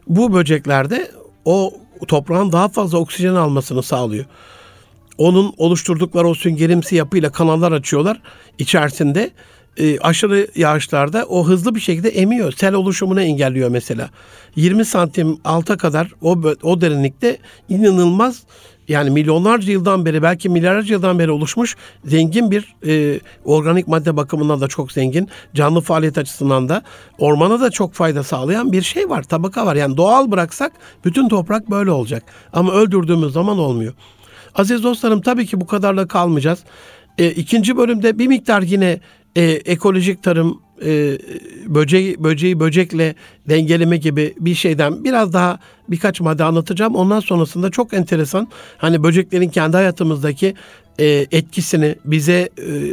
[0.08, 1.12] bu böceklerde
[1.46, 1.74] o
[2.08, 4.26] toprağın daha fazla oksijen almasını sağlıyor.
[5.18, 8.22] Onun oluşturdukları o süngerimsi yapıyla kanallar açıyorlar
[8.58, 9.32] içerisinde
[9.78, 12.52] e, aşırı yağışlarda o hızlı bir şekilde emiyor.
[12.52, 14.10] Sel oluşumunu engelliyor mesela.
[14.56, 17.38] 20 santim alta kadar o, o derinlikte
[17.70, 18.44] inanılmaz
[18.88, 24.62] yani milyonlarca yıldan beri belki milyarlarca yıldan beri oluşmuş zengin bir e, organik madde bakımından
[24.62, 25.30] da çok zengin.
[25.54, 26.82] Canlı faaliyet açısından da
[27.20, 29.24] ormana da çok fayda sağlayan bir şey var.
[29.24, 29.76] Tabaka var.
[29.76, 30.72] Yani doğal bıraksak
[31.06, 32.24] bütün toprak böyle olacak.
[32.54, 33.94] Ama öldürdüğümüz zaman olmuyor.
[34.56, 36.60] Aziz dostlarım tabii ki bu kadarla kalmayacağız.
[37.18, 39.00] E, ikinci bölümde bir miktar yine
[39.36, 41.18] e, ekolojik tarım, e,
[41.68, 43.16] böceği, böceği böcekle
[43.50, 46.96] dengeleme gibi bir şeyden biraz daha birkaç madde anlatacağım.
[46.96, 50.56] Ondan sonrasında çok enteresan hani böceklerin kendi hayatımızdaki
[51.00, 52.50] e, etkisini, bize e,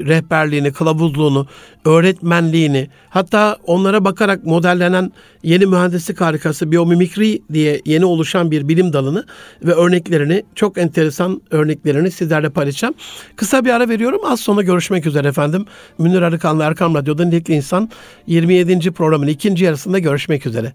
[0.07, 1.47] rehberliğini, kılavuzluğunu,
[1.85, 9.25] öğretmenliğini, hatta onlara bakarak modellenen yeni mühendislik harikası biyomimikri diye yeni oluşan bir bilim dalını
[9.65, 12.95] ve örneklerini, çok enteresan örneklerini sizlerle paylaşacağım.
[13.37, 14.21] Kısa bir ara veriyorum.
[14.25, 15.65] Az sonra görüşmek üzere efendim.
[15.99, 17.91] Münir Arıkan'la Erkam Radyo'da Nitelikli İnsan
[18.27, 18.91] 27.
[18.91, 20.73] programın ikinci yarısında görüşmek üzere.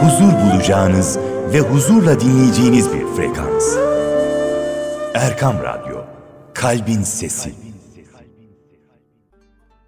[0.00, 1.18] Huzur bulacağınız
[1.52, 3.89] ve huzurla dinleyeceğiniz bir frekans.
[5.14, 6.04] Erkam Radyo,
[6.54, 7.52] Kalbin Sesi.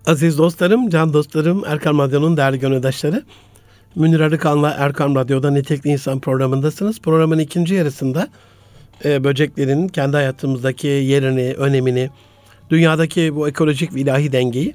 [0.07, 3.23] Aziz dostlarım, can dostlarım, Erkam Radyo'nun değerli gönüldaşları.
[3.97, 7.01] Münir Arıkan'la Erkam Radyo'da Nitekli İnsan programındasınız.
[7.01, 8.29] Programın ikinci yarısında
[9.05, 12.11] e, böceklerin kendi hayatımızdaki yerini, önemini,
[12.71, 14.75] dünyadaki bu ekolojik ve ilahi dengeyi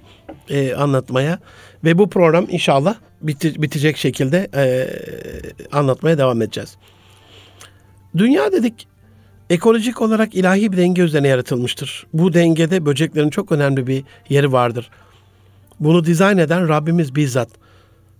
[0.49, 1.39] e, anlatmaya
[1.83, 4.87] ve bu program inşallah biti, bitecek şekilde e,
[5.71, 6.77] anlatmaya devam edeceğiz.
[8.17, 8.87] Dünya dedik
[9.49, 12.07] ekolojik olarak ilahi bir denge üzerine yaratılmıştır.
[12.13, 14.89] Bu dengede böceklerin çok önemli bir yeri vardır.
[15.79, 17.49] Bunu dizayn eden Rabbimiz bizzat.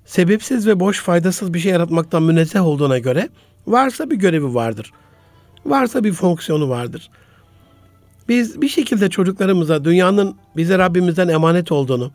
[0.06, 3.30] Sebepsiz ve boş faydasız bir şey yaratmaktan münezzeh olduğuna göre
[3.68, 4.92] varsa bir görevi vardır.
[5.66, 7.10] Varsa bir fonksiyonu vardır.
[8.30, 12.12] Biz bir şekilde çocuklarımıza dünyanın bize Rabbimizden emanet olduğunu,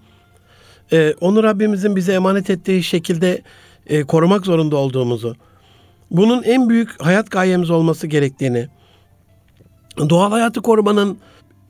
[0.92, 3.42] e, onu Rabbimizin bize emanet ettiği şekilde
[3.86, 5.36] e, korumak zorunda olduğumuzu,
[6.10, 8.68] bunun en büyük hayat gayemiz olması gerektiğini,
[9.98, 11.18] doğal hayatı korumanın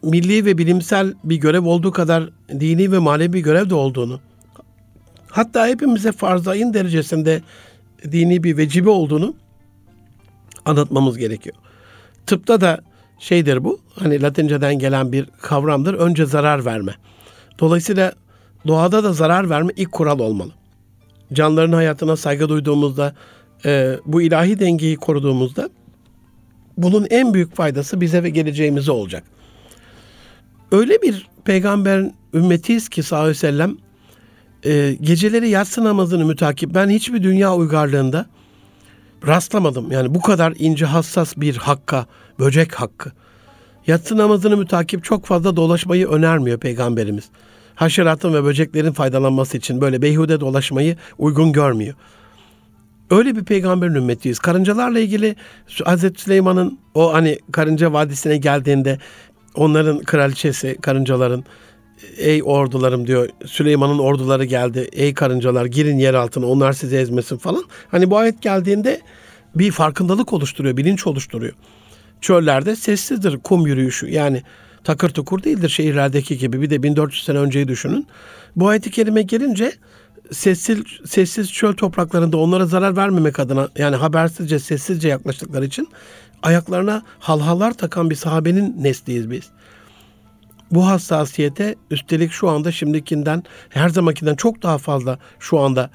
[0.02, 2.30] milli ve bilimsel bir görev olduğu kadar
[2.60, 4.20] dini ve manevi bir görev de olduğunu,
[5.30, 7.42] hatta hepimize farzayın derecesinde
[8.12, 9.34] dini bir vecibe olduğunu
[10.64, 11.56] anlatmamız gerekiyor.
[12.26, 12.80] Tıpta da
[13.18, 16.94] şeydir bu, hani Latinceden gelen bir kavramdır, önce zarar verme.
[17.58, 18.12] Dolayısıyla
[18.66, 20.50] doğada da zarar verme ilk kural olmalı.
[21.32, 23.14] Canlıların hayatına saygı duyduğumuzda,
[23.64, 25.70] e, bu ilahi dengeyi koruduğumuzda
[26.76, 29.24] bunun en büyük faydası bize ve geleceğimize olacak.
[30.72, 33.76] Öyle bir peygamberin ümmetiyiz ki sallallahu aleyhi ve sellem
[34.64, 38.26] e, geceleri yatsı namazını mütakip ben hiçbir dünya uygarlığında
[39.26, 39.92] rastlamadım.
[39.92, 42.06] Yani bu kadar ince hassas bir hakka,
[42.38, 43.12] böcek hakkı.
[43.86, 47.24] Yatsı namazını mütakip çok fazla dolaşmayı önermiyor peygamberimiz.
[47.74, 51.94] Haşeratın ve böceklerin faydalanması için böyle beyhude dolaşmayı uygun görmüyor.
[53.12, 54.38] Öyle bir peygamberin ümmetiyiz.
[54.38, 55.36] Karıncalarla ilgili
[55.84, 58.98] Hazreti Süleyman'ın o hani karınca vadisine geldiğinde
[59.54, 61.44] onların kraliçesi karıncaların
[62.16, 67.64] ey ordularım diyor Süleyman'ın orduları geldi ey karıncalar girin yer altına onlar sizi ezmesin falan.
[67.90, 69.00] Hani bu ayet geldiğinde
[69.54, 71.52] bir farkındalık oluşturuyor bilinç oluşturuyor.
[72.20, 74.42] Çöllerde sessizdir kum yürüyüşü yani
[74.84, 78.06] takır tukur değildir şehirlerdeki gibi bir de 1400 sene önceyi düşünün.
[78.56, 79.72] Bu ayet-i kerime gelince
[80.30, 85.88] sessiz sessiz çöl topraklarında onlara zarar vermemek adına yani habersizce sessizce yaklaştıkları için
[86.42, 89.50] ayaklarına halhalar takan bir sahabenin nesliyiz biz.
[90.70, 95.90] Bu hassasiyete üstelik şu anda şimdikinden her zamankinden çok daha fazla şu anda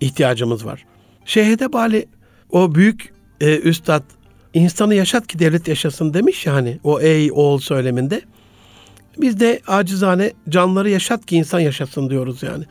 [0.00, 0.84] ihtiyacımız var.
[1.24, 2.08] Şehide Bali
[2.50, 4.02] o büyük e, üstad
[4.54, 8.20] insanı yaşat ki devlet yaşasın demiş yani o ey oğul söyleminde.
[9.18, 12.64] Biz de acizane canları yaşat ki insan yaşasın diyoruz yani.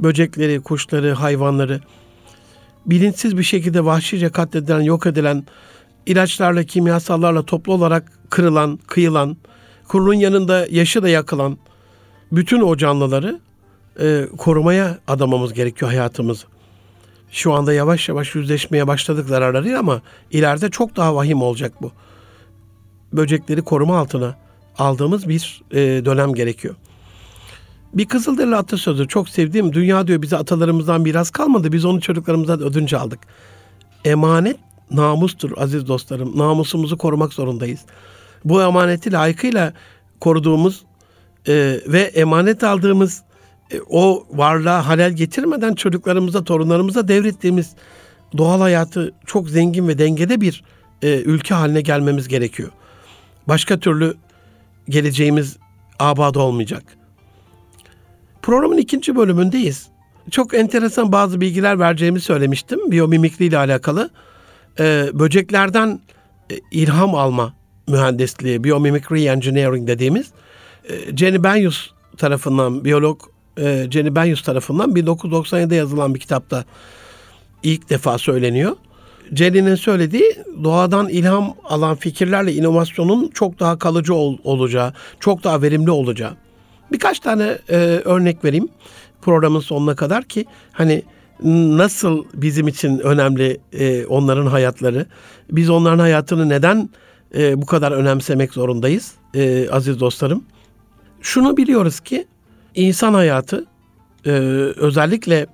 [0.00, 1.80] Böcekleri, kuşları, hayvanları
[2.86, 5.44] bilinçsiz bir şekilde vahşice katledilen, yok edilen,
[6.06, 9.36] ilaçlarla, kimyasallarla toplu olarak kırılan, kıyılan,
[9.88, 11.58] kurunun yanında yaşı da yakılan
[12.32, 13.40] bütün o canlıları
[14.00, 16.46] e, korumaya adamamız gerekiyor hayatımızı.
[17.30, 21.92] Şu anda yavaş yavaş yüzleşmeye başladık zararlarıyla ama ileride çok daha vahim olacak bu.
[23.12, 24.36] Böcekleri koruma altına
[24.78, 26.74] aldığımız bir e, dönem gerekiyor.
[27.94, 32.92] Bir Kızılderili atasözü çok sevdiğim dünya diyor bize atalarımızdan biraz kalmadı biz onu çocuklarımızdan ödünç
[32.92, 33.20] aldık.
[34.04, 34.56] Emanet
[34.90, 36.38] namustur aziz dostlarım.
[36.38, 37.80] Namusumuzu korumak zorundayız.
[38.44, 39.72] Bu emaneti layıkıyla
[40.20, 40.84] koruduğumuz
[41.48, 43.22] e, ve emanet aldığımız
[43.70, 47.74] e, o varlığa halel getirmeden çocuklarımıza, torunlarımıza devrettiğimiz
[48.36, 50.64] doğal hayatı çok zengin ve dengede bir
[51.02, 52.70] e, ülke haline gelmemiz gerekiyor.
[53.48, 54.14] Başka türlü
[54.88, 55.56] geleceğimiz
[55.98, 57.03] abad olmayacak.
[58.44, 59.88] Programın ikinci bölümündeyiz.
[60.30, 64.10] Çok enteresan bazı bilgiler vereceğimi söylemiştim biyomimikri ile alakalı.
[64.80, 66.00] Ee, böceklerden
[66.50, 67.54] e, ilham alma
[67.88, 70.26] mühendisliği, biyomimikri engineering dediğimiz
[70.88, 73.20] e, Jenny Banyus tarafından, biyolog
[73.58, 76.64] e, Jenny Banyus tarafından 1997'de yazılan bir kitapta
[77.62, 78.76] ilk defa söyleniyor.
[79.34, 85.90] Jenny'nin söylediği doğadan ilham alan fikirlerle inovasyonun çok daha kalıcı ol, olacağı, çok daha verimli
[85.90, 86.43] olacağı.
[86.92, 88.68] Birkaç tane e, örnek vereyim
[89.22, 91.02] programın sonuna kadar ki hani
[91.76, 95.06] nasıl bizim için önemli e, onların hayatları,
[95.50, 96.90] biz onların hayatını neden
[97.34, 100.44] e, bu kadar önemsemek zorundayız e, aziz dostlarım.
[101.20, 102.26] Şunu biliyoruz ki
[102.74, 103.66] insan hayatı
[104.26, 104.30] e,
[104.76, 105.46] özellikle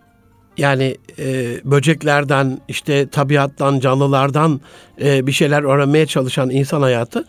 [0.56, 4.60] yani e, böceklerden, işte tabiattan, canlılardan
[5.02, 7.24] e, bir şeyler öğrenmeye çalışan insan hayatı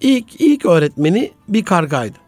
[0.00, 2.25] ilk ilk öğretmeni bir kargaydı.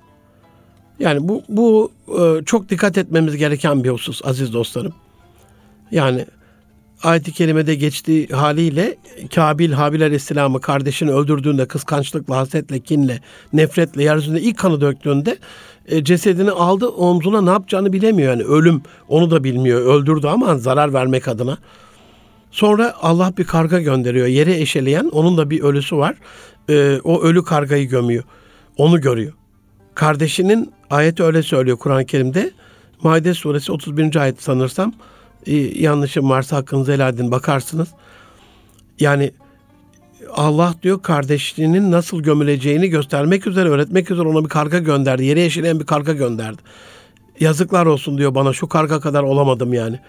[1.01, 4.93] Yani bu bu e, çok dikkat etmemiz gereken bir husus aziz dostlarım.
[5.91, 6.27] Yani
[7.03, 8.97] ayet-i kerimede geçtiği haliyle
[9.35, 13.21] Kabil Habil Aleyhisselam'ı kardeşini öldürdüğünde kıskançlıkla, hasetle, kinle,
[13.53, 15.39] nefretle yeryüzünde ilk kanı döktüğünde
[15.89, 18.33] e, cesedini aldı omzuna ne yapacağını bilemiyor.
[18.33, 19.81] Yani ölüm onu da bilmiyor.
[19.81, 21.59] Öldürdü ama zarar vermek adına.
[22.51, 24.27] Sonra Allah bir karga gönderiyor.
[24.27, 26.15] Yere eşeleyen onun da bir ölüsü var.
[26.71, 28.25] E, o ölü kargayı gömüyor.
[28.77, 29.33] Onu görüyor.
[29.99, 32.51] Kardeşinin ayeti öyle söylüyor Kur'an-ı Kerim'de.
[33.03, 34.17] Maide suresi 31.
[34.17, 34.93] ayet sanırsam.
[35.47, 37.89] E, yanlışım varsa hakkınızı helal edin bakarsınız.
[39.01, 39.33] Yani
[40.37, 45.25] Allah diyor kardeşinin nasıl gömüleceğini göstermek üzere, öğretmek üzere ona bir karga gönderdi.
[45.25, 46.63] Yere eşeleyen bir karga gönderdi.
[47.41, 50.01] Yazıklar olsun diyor bana şu karga kadar olamadım yani.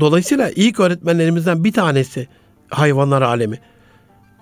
[0.00, 2.28] Dolayısıyla ilk öğretmenlerimizden bir tanesi
[2.70, 3.60] hayvanlar alemi.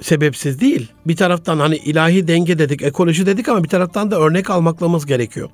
[0.00, 0.88] Sebepsiz değil.
[1.06, 5.48] Bir taraftan hani ilahi denge dedik, ekoloji dedik ama bir taraftan da örnek almaklamız gerekiyor.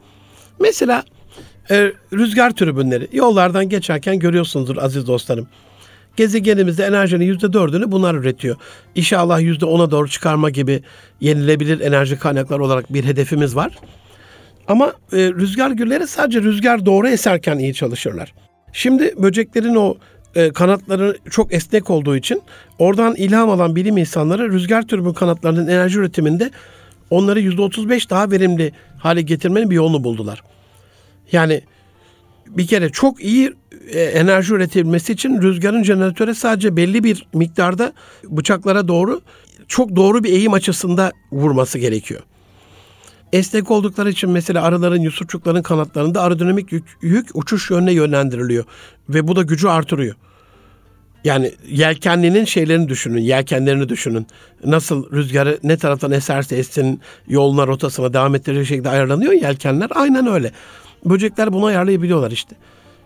[0.61, 1.05] Mesela
[1.71, 5.49] e, rüzgar tribünleri yollardan geçerken görüyorsunuzdur aziz dostlarım.
[6.17, 8.57] Gezegenimizde enerjinin yüzde dördünü bunlar üretiyor.
[8.95, 10.83] İnşallah yüzde ona doğru çıkarma gibi
[11.21, 13.79] yenilebilir enerji kaynakları olarak bir hedefimiz var.
[14.69, 18.33] Ama e, rüzgar gülleri sadece rüzgar doğru eserken iyi çalışırlar.
[18.73, 19.97] Şimdi böceklerin o
[20.35, 22.43] e, kanatları çok esnek olduğu için
[22.79, 26.51] oradan ilham alan bilim insanları rüzgar türbün kanatlarının enerji üretiminde
[27.11, 30.43] onları yüzde otuz beş daha verimli hale getirmenin bir yolunu buldular.
[31.33, 31.63] Yani
[32.47, 33.53] bir kere çok iyi
[33.93, 37.93] e, enerji üretilmesi için rüzgarın jeneratöre sadece belli bir miktarda
[38.25, 39.21] bıçaklara doğru
[39.69, 42.21] çok doğru bir eğim açısında vurması gerekiyor.
[43.33, 48.65] Esnek oldukları için mesela arıların, yusufçukların kanatlarında aerodinamik yük, yük uçuş yönüne yönlendiriliyor
[49.09, 50.15] ve bu da gücü artırıyor.
[51.25, 54.27] Yani yelkenlinin şeylerini düşünün, yelkenlerini düşünün.
[54.65, 59.89] Nasıl rüzgarı ne taraftan eserse essin yoluna, rotasına devam ettirecek şekilde ayarlanıyor yelkenler.
[59.95, 60.53] Aynen öyle.
[61.05, 62.57] Böcekler bunu ayarlayabiliyorlar işte.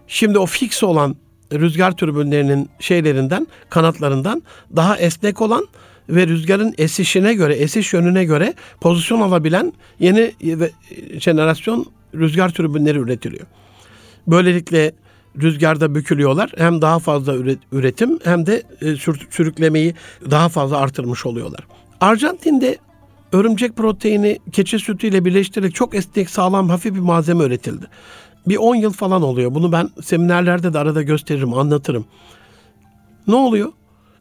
[0.06, 1.16] Şimdi o fix olan
[1.52, 4.42] rüzgar türbünlerinin şeylerinden, kanatlarından
[4.76, 5.68] daha esnek olan
[6.08, 10.32] ve rüzgarın esişine göre, esiş yönüne göre pozisyon alabilen yeni
[11.20, 13.46] jenerasyon rüzgar türbünleri üretiliyor.
[14.26, 14.92] Böylelikle
[15.42, 16.52] rüzgarda bükülüyorlar.
[16.56, 17.34] Hem daha fazla
[17.72, 18.96] üretim hem de e,
[19.30, 19.94] sürüklemeyi
[20.30, 21.60] daha fazla artırmış oluyorlar.
[22.00, 22.78] Arjantin'de
[23.32, 27.86] örümcek proteini keçi sütüyle birleştirerek çok esnek, sağlam, hafif bir malzeme üretildi.
[28.46, 29.54] Bir 10 yıl falan oluyor.
[29.54, 32.06] Bunu ben seminerlerde de arada gösteririm, anlatırım.
[33.26, 33.72] Ne oluyor?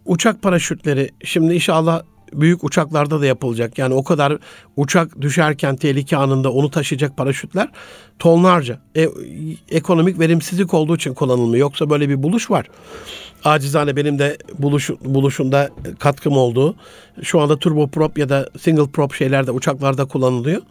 [0.06, 2.02] Uçak paraşütleri şimdi inşallah
[2.34, 3.78] büyük uçaklarda da yapılacak.
[3.78, 4.38] Yani o kadar
[4.78, 7.70] uçak düşerken tehlike anında onu taşıyacak paraşütler
[8.20, 8.80] tonlarca.
[8.96, 9.10] E,
[9.70, 11.62] ekonomik verimsizlik olduğu için kullanılmıyor.
[11.62, 12.68] Yoksa böyle bir buluş var.
[13.44, 16.76] Acizane benim de buluş, buluşunda katkım olduğu.
[17.24, 20.62] Şu anda turboprop ya da single prop şeylerde uçaklarda kullanılıyor.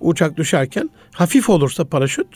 [0.00, 2.26] Uçak düşerken hafif olursa paraşüt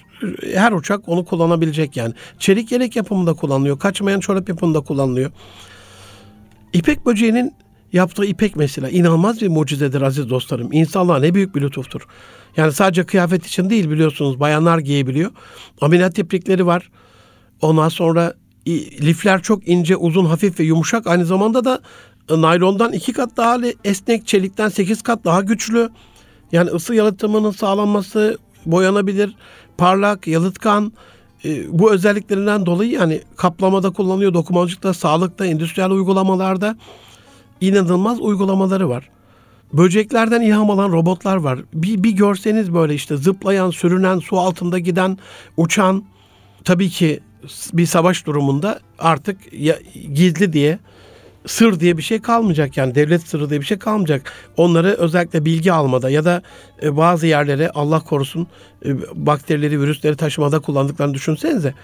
[0.54, 2.14] her uçak onu kullanabilecek yani.
[2.38, 3.78] Çelik yelek yapımında kullanılıyor.
[3.78, 5.30] Kaçmayan çorap yapımında kullanılıyor.
[6.72, 7.54] İpek böceğinin
[7.92, 10.72] yaptığı ipek mesela inanılmaz bir mucizedir aziz dostlarım.
[10.72, 12.00] İnsanlığa ne büyük bir lütuftur.
[12.56, 15.30] Yani sadece kıyafet için değil biliyorsunuz bayanlar giyebiliyor.
[15.80, 16.90] Ameliyat iplikleri var.
[17.60, 18.34] Ondan sonra
[19.00, 21.06] lifler çok ince, uzun, hafif ve yumuşak.
[21.06, 21.80] Aynı zamanda da
[22.30, 25.90] e, naylondan iki kat daha esnek, çelikten sekiz kat daha güçlü.
[26.52, 29.34] Yani ısı yalıtımının sağlanması, boyanabilir,
[29.78, 30.92] parlak, yalıtkan.
[31.44, 36.76] E, bu özelliklerinden dolayı yani kaplamada kullanılıyor, dokumacılıkta, sağlıkta, endüstriyel uygulamalarda
[37.60, 39.08] inanılmaz uygulamaları var.
[39.72, 41.58] Böceklerden ilham alan robotlar var.
[41.74, 45.18] Bir, bir görseniz böyle işte zıplayan, sürünen, su altında giden,
[45.56, 46.04] uçan.
[46.64, 47.20] Tabii ki
[47.72, 49.78] bir savaş durumunda artık ya,
[50.14, 50.78] gizli diye
[51.46, 54.32] sır diye bir şey kalmayacak yani devlet sırrı diye bir şey kalmayacak.
[54.56, 56.42] Onları özellikle bilgi almada ya da
[56.82, 58.46] e, bazı yerlere Allah korusun
[58.84, 61.74] e, bakterileri, virüsleri taşımada kullandıklarını düşünsenize.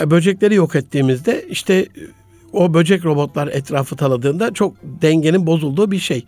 [0.00, 1.86] E, böcekleri yok ettiğimizde işte
[2.52, 6.24] o böcek robotlar etrafı taladığında çok dengenin bozulduğu bir şey.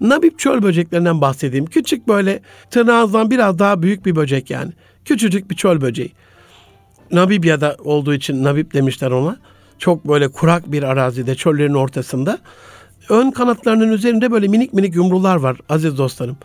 [0.00, 1.66] Nabip çöl böceklerinden bahsedeyim.
[1.66, 2.40] Küçük böyle
[2.70, 4.72] tırnağınızdan biraz daha büyük bir böcek yani.
[5.04, 6.12] Küçücük bir çöl böceği.
[7.12, 9.36] Namibya'da olduğu için Nabip demişler ona.
[9.80, 12.38] Çok böyle kurak bir arazide, çöllerin ortasında.
[13.08, 16.36] Ön kanatlarının üzerinde böyle minik minik yumrular var aziz dostlarım.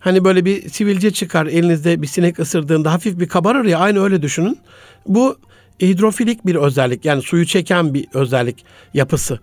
[0.00, 4.22] Hani böyle bir sivilce çıkar elinizde bir sinek ısırdığında hafif bir kabarır ya aynı öyle
[4.22, 4.58] düşünün.
[5.06, 5.36] Bu
[5.82, 8.64] hidrofilik bir özellik yani suyu çeken bir özellik
[8.94, 9.38] yapısı.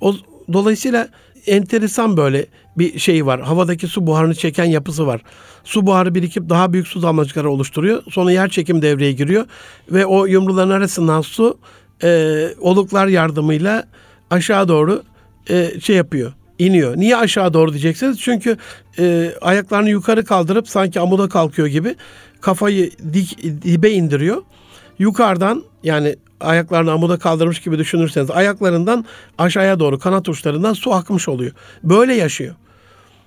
[0.00, 0.14] O
[0.52, 1.08] dolayısıyla
[1.46, 2.46] enteresan böyle
[2.78, 3.40] bir şey var.
[3.40, 5.20] Havadaki su buharını çeken yapısı var.
[5.64, 8.02] Su buharı birikip daha büyük su damlacıkları oluşturuyor.
[8.10, 9.46] Sonra yer çekim devreye giriyor
[9.90, 11.58] ve o yumruların arasından su
[12.04, 13.84] e, oluklar yardımıyla
[14.30, 15.02] aşağı doğru
[15.50, 16.96] e, şey yapıyor iniyor.
[16.96, 18.20] Niye aşağı doğru diyeceksiniz?
[18.20, 18.56] Çünkü
[18.98, 21.94] e, ayaklarını yukarı kaldırıp sanki amuda kalkıyor gibi
[22.40, 24.42] kafayı dik, dibe indiriyor.
[24.98, 29.04] Yukarıdan yani ayaklarını amuda kaldırmış gibi düşünürseniz ayaklarından
[29.38, 31.52] aşağıya doğru kanat uçlarından su akmış oluyor.
[31.82, 32.54] Böyle yaşıyor.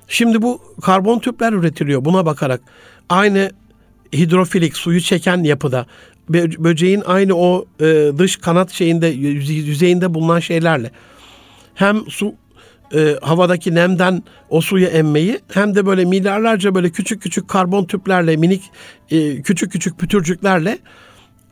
[0.07, 2.61] Şimdi bu karbon tüpler üretiliyor buna bakarak.
[3.09, 3.51] Aynı
[4.13, 5.86] hidrofilik suyu çeken yapıda
[6.30, 10.91] böceğin aynı o e, dış kanat şeyinde yüzeyinde bulunan şeylerle
[11.75, 12.34] hem su
[12.95, 18.38] e, havadaki nemden o suyu emmeyi hem de böyle milyarlarca böyle küçük küçük karbon tüplerle
[18.38, 18.61] minik
[19.11, 20.80] e, küçük küçük pütürcüklerle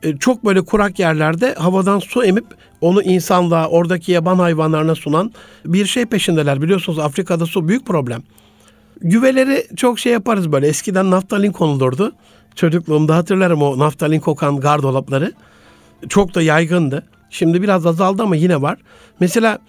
[0.03, 2.45] e, çok böyle kurak yerlerde havadan su emip
[2.82, 5.32] onu insanlığa oradaki yaban hayvanlarına sunan
[5.65, 6.61] bir şey peşindeler.
[6.61, 8.23] Biliyorsunuz Afrika'da su büyük problem.
[9.01, 10.67] Güveleri çok şey yaparız böyle.
[10.67, 12.11] Eskiden naftalin konulurdu.
[12.56, 15.34] Çocukluğumda hatırlarım o naftalin kokan gardolapları.
[16.10, 17.03] Çok da yaygındı.
[17.30, 18.78] Şimdi biraz azaldı ama yine var.
[19.20, 19.60] Mesela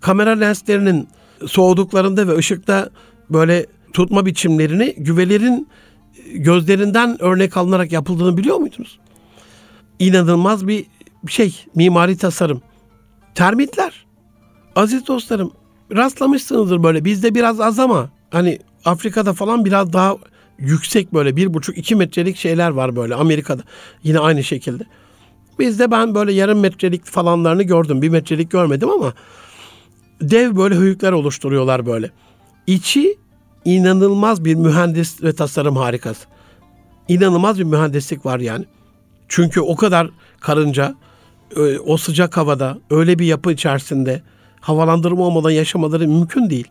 [0.00, 1.08] kamera lenslerinin
[1.46, 2.90] soğuduklarında ve ışıkta
[3.30, 5.68] böyle tutma biçimlerini güvelerin
[6.34, 8.98] gözlerinden örnek alınarak yapıldığını biliyor muydunuz?
[9.98, 10.86] İnanılmaz bir
[11.28, 12.62] şey, mimari tasarım.
[13.34, 14.06] Termitler.
[14.76, 15.52] Aziz dostlarım,
[15.96, 17.04] rastlamışsınızdır böyle.
[17.04, 20.16] Bizde biraz az ama hani Afrika'da falan biraz daha
[20.58, 23.62] yüksek böyle bir buçuk iki metrelik şeyler var böyle Amerika'da.
[24.02, 24.84] Yine aynı şekilde.
[25.58, 28.02] Bizde ben böyle yarım metrelik falanlarını gördüm.
[28.02, 29.12] Bir metrelik görmedim ama
[30.20, 32.10] dev böyle höyükler oluşturuyorlar böyle.
[32.66, 33.18] İçi
[33.64, 36.26] inanılmaz bir mühendis ve tasarım harikası.
[37.08, 38.64] İnanılmaz bir mühendislik var yani.
[39.28, 40.94] Çünkü o kadar karınca
[41.56, 44.22] e, o sıcak havada öyle bir yapı içerisinde
[44.60, 46.68] havalandırma olmadan yaşamaları mümkün değil.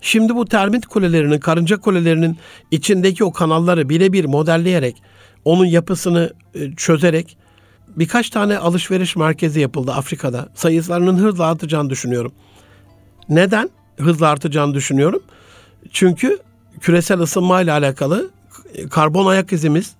[0.00, 2.38] Şimdi bu termit kulelerinin, karınca kulelerinin
[2.70, 5.02] içindeki o kanalları birebir modelleyerek,
[5.44, 7.36] onun yapısını e, çözerek
[7.96, 10.48] birkaç tane alışveriş merkezi yapıldı Afrika'da.
[10.54, 12.32] Sayılarının hızla artacağını düşünüyorum.
[13.28, 15.22] Neden hızla artacağını düşünüyorum?
[15.92, 16.38] Çünkü
[16.80, 18.30] küresel ısınma ile alakalı
[18.90, 19.94] karbon ayak izimiz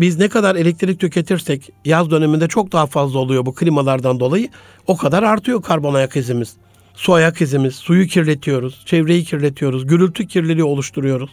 [0.00, 4.48] biz ne kadar elektrik tüketirsek yaz döneminde çok daha fazla oluyor bu klimalardan dolayı.
[4.86, 6.56] O kadar artıyor karbon ayak izimiz.
[6.94, 11.30] Su ayak izimiz, suyu kirletiyoruz, çevreyi kirletiyoruz, gürültü kirliliği oluşturuyoruz.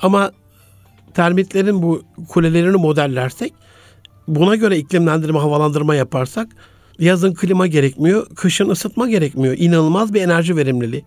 [0.00, 0.32] Ama
[1.14, 3.52] termitlerin bu kulelerini modellersek,
[4.28, 6.48] buna göre iklimlendirme, havalandırma yaparsak
[6.98, 9.54] yazın klima gerekmiyor, kışın ısıtma gerekmiyor.
[9.58, 11.04] İnanılmaz bir enerji verimliliği.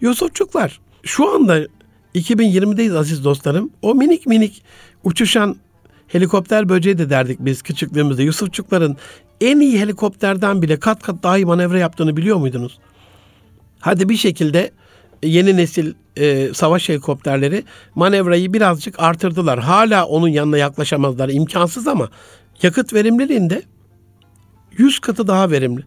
[0.00, 1.66] Yusufçuklar, şu anda
[2.14, 3.70] 2020'deyiz aziz dostlarım.
[3.82, 4.62] O minik minik
[5.04, 5.56] uçuşan
[6.08, 8.22] helikopter böceği de derdik biz küçüklüğümüzde.
[8.22, 8.96] Yusufçukların
[9.40, 12.78] en iyi helikopterden bile kat kat daha iyi manevra yaptığını biliyor muydunuz?
[13.84, 14.70] Hadi bir şekilde
[15.22, 17.64] yeni nesil e, savaş helikopterleri
[17.94, 19.58] manevrayı birazcık artırdılar.
[19.58, 21.28] Hala onun yanına yaklaşamazlar.
[21.28, 22.08] imkansız ama
[22.62, 23.62] yakıt verimliliğinde
[24.78, 25.82] 100 katı daha verimli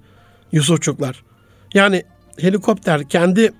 [0.51, 1.23] Yusufçuklar.
[1.73, 2.03] Yani
[2.39, 3.53] helikopter kendi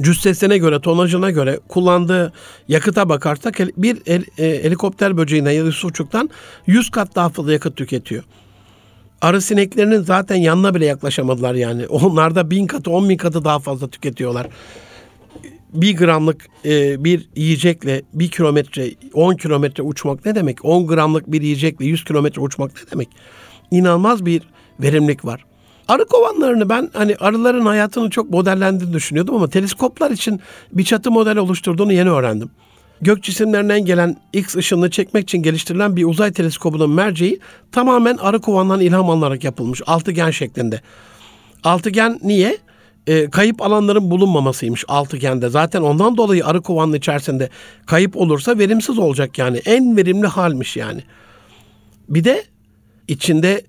[0.00, 2.32] cüssesine göre, tonajına göre kullandığı
[2.68, 6.30] yakıta bakarsak bir el, e, helikopter böceğinden ya da Yusufçuk'tan
[6.66, 8.24] 100 kat daha fazla yakıt tüketiyor.
[9.22, 11.86] Arı sineklerinin zaten yanına bile yaklaşamadılar yani.
[11.88, 14.46] Onlar da bin katı, on bin katı daha fazla tüketiyorlar.
[15.72, 20.64] Bir gramlık e, bir yiyecekle bir kilometre, on kilometre uçmak ne demek?
[20.64, 23.08] On gramlık bir yiyecekle yüz kilometre uçmak ne demek?
[23.70, 24.42] İnanılmaz bir
[24.80, 25.44] verimlilik var.
[25.88, 30.40] Arı kovanlarını ben hani arıların hayatını çok modellendiğini düşünüyordum ama teleskoplar için
[30.72, 32.50] bir çatı model oluşturduğunu yeni öğrendim
[33.02, 37.40] gök cisimlerinden gelen X ışınını çekmek için geliştirilen bir uzay teleskobunun merceği
[37.72, 39.82] tamamen arı kovandan ilham alınarak yapılmış.
[39.86, 40.80] Altıgen şeklinde.
[41.64, 42.58] Altıgen niye?
[43.06, 45.48] e, kayıp alanların bulunmamasıymış altıgende.
[45.48, 47.50] Zaten ondan dolayı arı kovanın içerisinde
[47.86, 49.58] kayıp olursa verimsiz olacak yani.
[49.64, 51.02] En verimli halmiş yani.
[52.08, 52.44] Bir de
[53.08, 53.62] içinde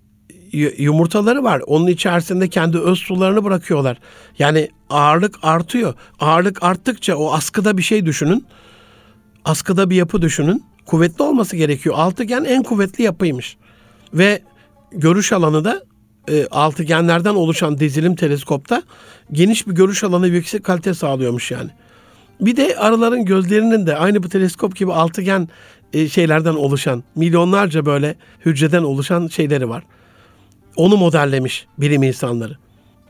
[0.77, 1.61] yumurtaları var.
[1.65, 3.97] Onun içerisinde kendi öz sularını bırakıyorlar.
[4.39, 5.93] Yani ağırlık artıyor.
[6.19, 8.45] Ağırlık arttıkça o askıda bir şey düşünün.
[9.45, 10.63] Askıda bir yapı düşünün.
[10.85, 11.95] Kuvvetli olması gerekiyor.
[11.97, 13.57] Altıgen en kuvvetli yapıymış.
[14.13, 14.41] Ve
[14.91, 15.83] görüş alanı da
[16.27, 18.83] e, altıgenlerden oluşan dizilim teleskopta
[19.31, 21.69] geniş bir görüş alanı yüksek kalite sağlıyormuş yani.
[22.41, 25.49] Bir de arıların gözlerinin de aynı bu teleskop gibi altıgen
[25.93, 28.15] e, şeylerden oluşan, milyonlarca böyle
[28.45, 29.83] hücreden oluşan şeyleri var.
[30.75, 32.57] Onu modellemiş bilim insanları.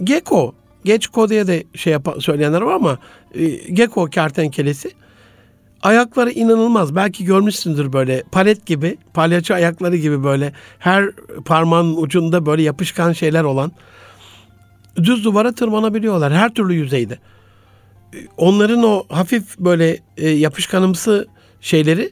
[0.04, 0.54] Gecko,
[0.86, 2.98] Gecko diye de şey yapa, söyleyenler var ama
[3.34, 4.92] e, Gecko kertenkelesi
[5.84, 6.96] ayakları inanılmaz.
[6.96, 11.10] Belki görmüşsündür böyle palet gibi, palyaço ayakları gibi böyle her
[11.46, 13.72] parmağın ucunda böyle yapışkan şeyler olan
[14.98, 17.20] düz duvara tırmanabiliyorlar her türlü yüzeyde.
[18.38, 21.28] Onların o hafif böyle e, yapışkanımsı
[21.62, 22.12] şeyleri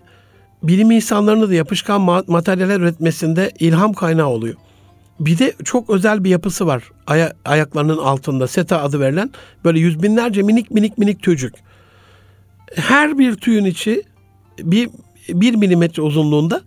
[0.63, 4.55] bilim insanlarını da yapışkan ma- materyaller üretmesinde ilham kaynağı oluyor.
[5.19, 9.31] Bir de çok özel bir yapısı var aya- ayaklarının altında seta adı verilen
[9.63, 11.53] böyle yüz binlerce minik minik minik tüycük.
[12.75, 14.03] Her bir tüyün içi
[14.59, 14.89] bir,
[15.29, 16.61] bir milimetre uzunluğunda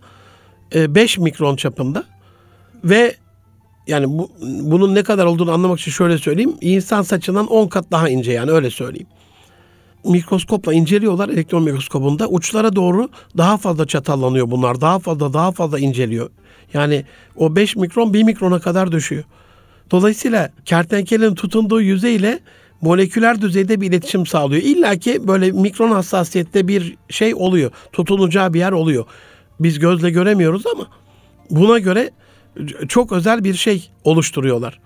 [0.75, 2.03] 5 mikron çapında
[2.83, 3.15] ve
[3.87, 6.55] yani bu, bunun ne kadar olduğunu anlamak için şöyle söyleyeyim.
[6.61, 9.07] İnsan saçından 10 kat daha ince yani öyle söyleyeyim.
[10.03, 12.27] Mikroskopla inceliyorlar elektron mikroskobunda.
[12.27, 14.81] Uçlara doğru daha fazla çatallanıyor bunlar.
[14.81, 16.29] Daha fazla daha fazla inceliyor.
[16.73, 19.23] Yani o 5 mikron 1 mikrona kadar düşüyor.
[19.91, 22.39] Dolayısıyla kertenkelenin tutunduğu yüzeyle
[22.85, 24.61] moleküler düzeyde bir iletişim sağlıyor.
[24.61, 27.71] İlla ki böyle mikron hassasiyette bir şey oluyor.
[27.93, 29.05] Tutunacağı bir yer oluyor.
[29.59, 30.87] Biz gözle göremiyoruz ama
[31.49, 32.11] buna göre
[32.87, 34.79] çok özel bir şey oluşturuyorlar.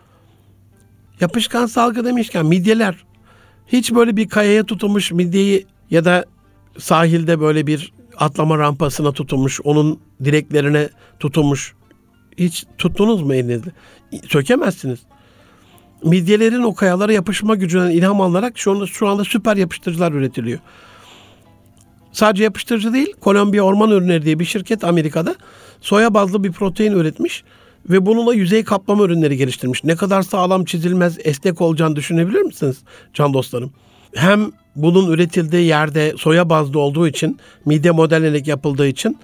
[1.21, 2.95] Yapışkan salgı demişken midyeler
[3.67, 6.25] hiç böyle bir kayaya tutunmuş midyeyi ya da
[6.77, 10.89] sahilde böyle bir atlama rampasına tutunmuş, onun direklerine
[11.19, 11.73] tutunmuş.
[12.37, 13.71] Hiç tuttunuz mu elinizle?
[14.27, 14.99] Sökemezsiniz.
[16.03, 20.59] Midyelerin o kayalara yapışma gücünden ilham alarak şu anda, şu anda süper yapıştırıcılar üretiliyor.
[22.11, 25.35] Sadece yapıştırıcı değil, Kolombiya Orman Ürünleri diye bir şirket Amerika'da
[25.81, 27.43] soya bazlı bir protein üretmiş
[27.89, 29.83] ve bununla yüzey kaplama ürünleri geliştirmiş.
[29.83, 32.77] Ne kadar sağlam çizilmez, esnek olacağını düşünebilir misiniz
[33.13, 33.73] can dostlarım?
[34.15, 39.17] Hem bunun üretildiği yerde soya bazlı olduğu için, mide modellenerek yapıldığı için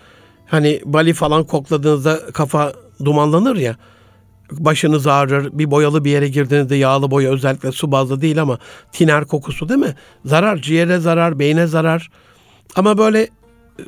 [0.45, 2.73] hani bali falan kokladığınızda kafa
[3.05, 3.76] dumanlanır ya
[4.52, 5.50] başınız ağrır.
[5.54, 8.60] Bir boyalı bir yere girdiğinizde yağlı boya özellikle su bazlı değil ama
[8.91, 9.96] tiner kokusu değil mi?
[10.26, 12.10] Zarar, ciğere zarar, beyne zarar.
[12.76, 13.30] Ama böyle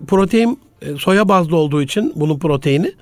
[0.08, 0.60] protein
[0.98, 2.94] soya bazlı olduğu için bunun proteini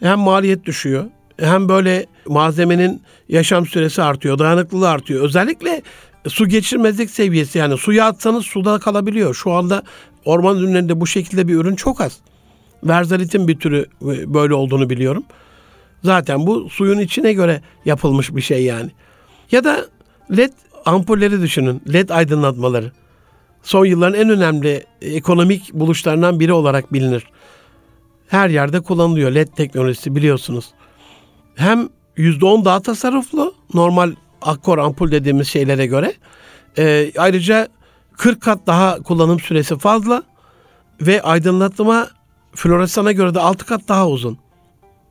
[0.00, 1.04] hem maliyet düşüyor
[1.42, 5.24] hem böyle malzemenin yaşam süresi artıyor, dayanıklılığı artıyor.
[5.24, 5.82] Özellikle
[6.28, 9.34] su geçirmezlik seviyesi yani suya atsanız suda kalabiliyor.
[9.34, 9.82] Şu anda
[10.24, 12.18] orman ürünlerinde bu şekilde bir ürün çok az.
[12.84, 13.86] Verzalitin bir türü
[14.26, 15.24] böyle olduğunu biliyorum.
[16.04, 18.90] Zaten bu suyun içine göre yapılmış bir şey yani.
[19.50, 19.86] Ya da
[20.36, 20.52] led
[20.84, 21.82] ampulleri düşünün.
[21.92, 22.92] Led aydınlatmaları.
[23.62, 27.26] Son yılların en önemli ekonomik buluşlarından biri olarak bilinir.
[28.28, 30.70] Her yerde kullanılıyor led teknolojisi biliyorsunuz.
[31.54, 36.14] Hem %10 daha tasarruflu normal akkor ampul dediğimiz şeylere göre.
[36.78, 37.68] E, ayrıca
[38.16, 40.22] 40 kat daha kullanım süresi fazla
[41.00, 42.08] ve aydınlatma
[42.54, 44.38] floresana göre de 6 kat daha uzun.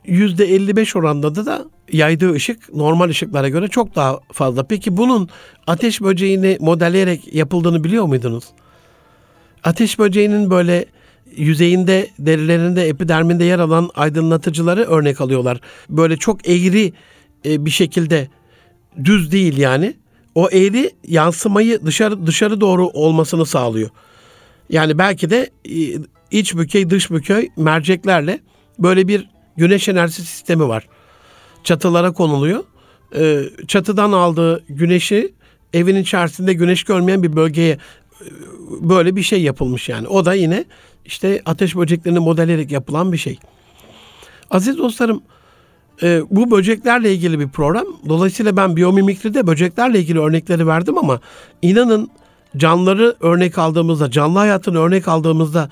[0.06, 4.62] %55 oranda da yaydığı ışık normal ışıklara göre çok daha fazla.
[4.62, 5.28] Peki bunun
[5.66, 8.44] ateş böceğini modelleyerek yapıldığını biliyor muydunuz?
[9.64, 10.84] Ateş böceğinin böyle
[11.36, 15.60] yüzeyinde, derilerinde, epiderminde yer alan aydınlatıcıları örnek alıyorlar.
[15.88, 16.92] Böyle çok eğri
[17.44, 18.28] bir şekilde
[19.04, 19.94] düz değil yani.
[20.34, 23.90] O eğri yansımayı dışarı dışarı doğru olmasını sağlıyor.
[24.70, 25.50] Yani belki de
[26.30, 28.40] iç bükey dış bükey merceklerle
[28.78, 30.88] böyle bir güneş enerjisi sistemi var.
[31.64, 32.64] Çatılara konuluyor.
[33.68, 35.34] Çatıdan aldığı güneşi
[35.72, 37.78] evin içerisinde güneş görmeyen bir bölgeye
[38.80, 40.08] böyle bir şey yapılmış yani.
[40.08, 40.64] O da yine
[41.04, 43.38] işte ateş böceklerini modelleyerek yapılan bir şey.
[44.50, 45.22] Aziz dostlarım
[46.30, 47.86] bu böceklerle ilgili bir program.
[48.08, 51.20] Dolayısıyla ben biyomimikride böceklerle ilgili örnekleri verdim ama
[51.62, 52.10] inanın
[52.56, 55.68] canlıları örnek aldığımızda, canlı hayatını örnek aldığımızda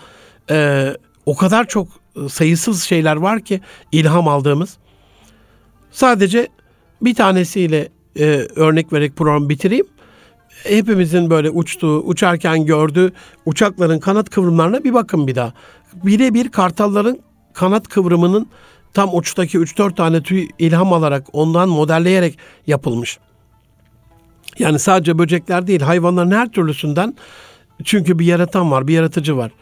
[1.26, 1.88] o kadar çok
[2.28, 3.60] sayısız şeyler var ki
[3.92, 4.76] ilham aldığımız.
[5.90, 6.48] Sadece
[7.02, 7.88] bir tanesiyle
[8.18, 8.24] e,
[8.56, 9.86] örnek vererek programı bitireyim.
[10.64, 13.12] Hepimizin böyle uçtuğu, uçarken gördüğü
[13.46, 15.52] uçakların kanat kıvrımlarına bir bakın bir daha.
[15.94, 17.18] Birebir kartalların
[17.54, 18.46] kanat kıvrımının
[18.94, 23.18] tam uçtaki 3-4 tane tüy ilham alarak ondan modelleyerek yapılmış.
[24.58, 27.14] Yani sadece böcekler değil, hayvanların her türlüsünden
[27.84, 29.52] çünkü bir yaratan var, bir yaratıcı var.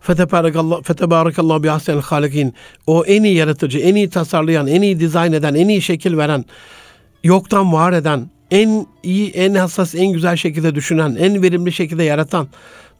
[0.00, 2.54] Fetebarakallah fetebarakallahu bi ahsenil halikin.
[2.86, 6.44] O en iyi yaratıcı, en iyi tasarlayan, en iyi dizayn eden, en iyi şekil veren,
[7.24, 12.48] yoktan var eden, en iyi, en hassas, en güzel şekilde düşünen, en verimli şekilde yaratan.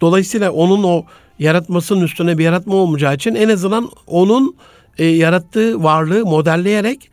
[0.00, 1.04] Dolayısıyla onun o
[1.38, 4.56] yaratmasının üstüne bir yaratma olmayacağı için en azından onun
[4.98, 7.10] e, yarattığı varlığı modelleyerek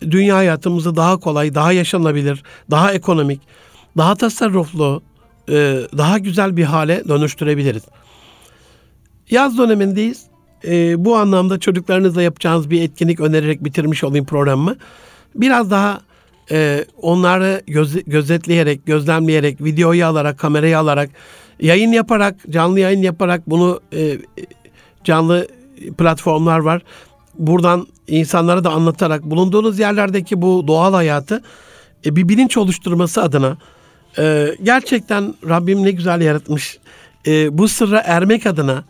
[0.00, 3.40] dünya hayatımızı daha kolay, daha yaşanabilir, daha ekonomik,
[3.96, 5.02] daha tasarruflu,
[5.48, 5.54] e,
[5.98, 7.82] daha güzel bir hale dönüştürebiliriz.
[9.30, 10.26] Yaz dönemindeyiz.
[10.64, 14.76] E, bu anlamda çocuklarınızla yapacağınız bir etkinlik önererek bitirmiş olayım programımı.
[15.34, 16.00] Biraz daha
[16.50, 21.10] e, onları göz, gözetleyerek, gözlemleyerek, videoyu alarak, kamerayı alarak,
[21.60, 24.18] yayın yaparak, canlı yayın yaparak bunu e,
[25.04, 25.48] canlı
[25.98, 26.82] platformlar var.
[27.38, 31.42] Buradan insanlara da anlatarak bulunduğunuz yerlerdeki bu doğal hayatı
[32.06, 33.56] e, bir bilinç oluşturması adına
[34.18, 36.78] e, gerçekten Rabbim ne güzel yaratmış.
[37.26, 38.84] E, bu sırra ermek adına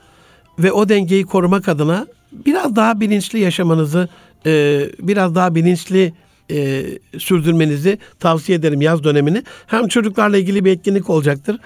[0.58, 4.08] ve o dengeyi korumak adına biraz daha bilinçli yaşamanızı,
[4.46, 6.12] e, biraz daha bilinçli
[6.50, 6.84] e,
[7.18, 9.42] sürdürmenizi tavsiye ederim yaz dönemini.
[9.66, 11.58] Hem çocuklarla ilgili bir etkinlik olacaktır.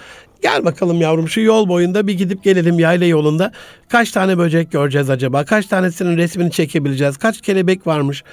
[0.42, 3.52] Gel bakalım yavrum şu yol boyunda bir gidip gelelim yayla yolunda.
[3.88, 5.44] Kaç tane böcek göreceğiz acaba?
[5.44, 7.16] Kaç tanesinin resmini çekebileceğiz?
[7.16, 8.24] Kaç kelebek varmış?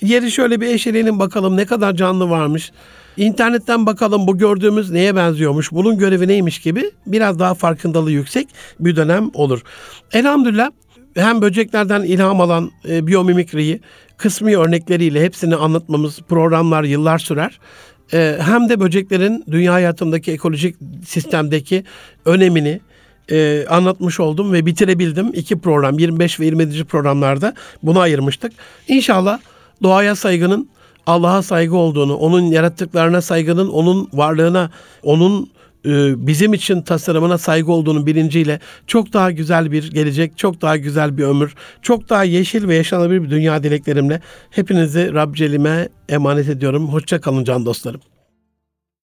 [0.00, 2.72] Yeri şöyle bir eşeleyelim bakalım ne kadar canlı varmış.
[3.16, 8.48] İnternetten bakalım bu gördüğümüz neye benziyormuş, bunun görevi neymiş gibi biraz daha farkındalığı yüksek
[8.80, 9.62] bir dönem olur.
[10.12, 10.70] Elhamdülillah
[11.14, 13.80] hem böceklerden ilham alan e, biyomimikriyi
[14.16, 17.60] kısmi örnekleriyle hepsini anlatmamız programlar yıllar sürer.
[18.12, 21.84] E, hem de böceklerin dünya hayatındaki ekolojik sistemdeki
[22.24, 22.80] önemini
[23.30, 25.30] e, anlatmış oldum ve bitirebildim.
[25.34, 26.84] İki program 25 ve 27.
[26.84, 28.52] programlarda bunu ayırmıştık.
[28.88, 29.38] İnşallah
[29.82, 30.68] doğaya saygının
[31.06, 34.70] Allah'a saygı olduğunu, onun yarattıklarına saygının, onun varlığına,
[35.02, 35.50] onun
[35.86, 41.18] e, bizim için tasarımına saygı olduğunu bilinciyle çok daha güzel bir gelecek, çok daha güzel
[41.18, 46.88] bir ömür, çok daha yeşil ve yaşanabilir bir dünya dileklerimle hepinizi Rabcelime emanet ediyorum.
[46.88, 48.00] Hoşça kalın can dostlarım.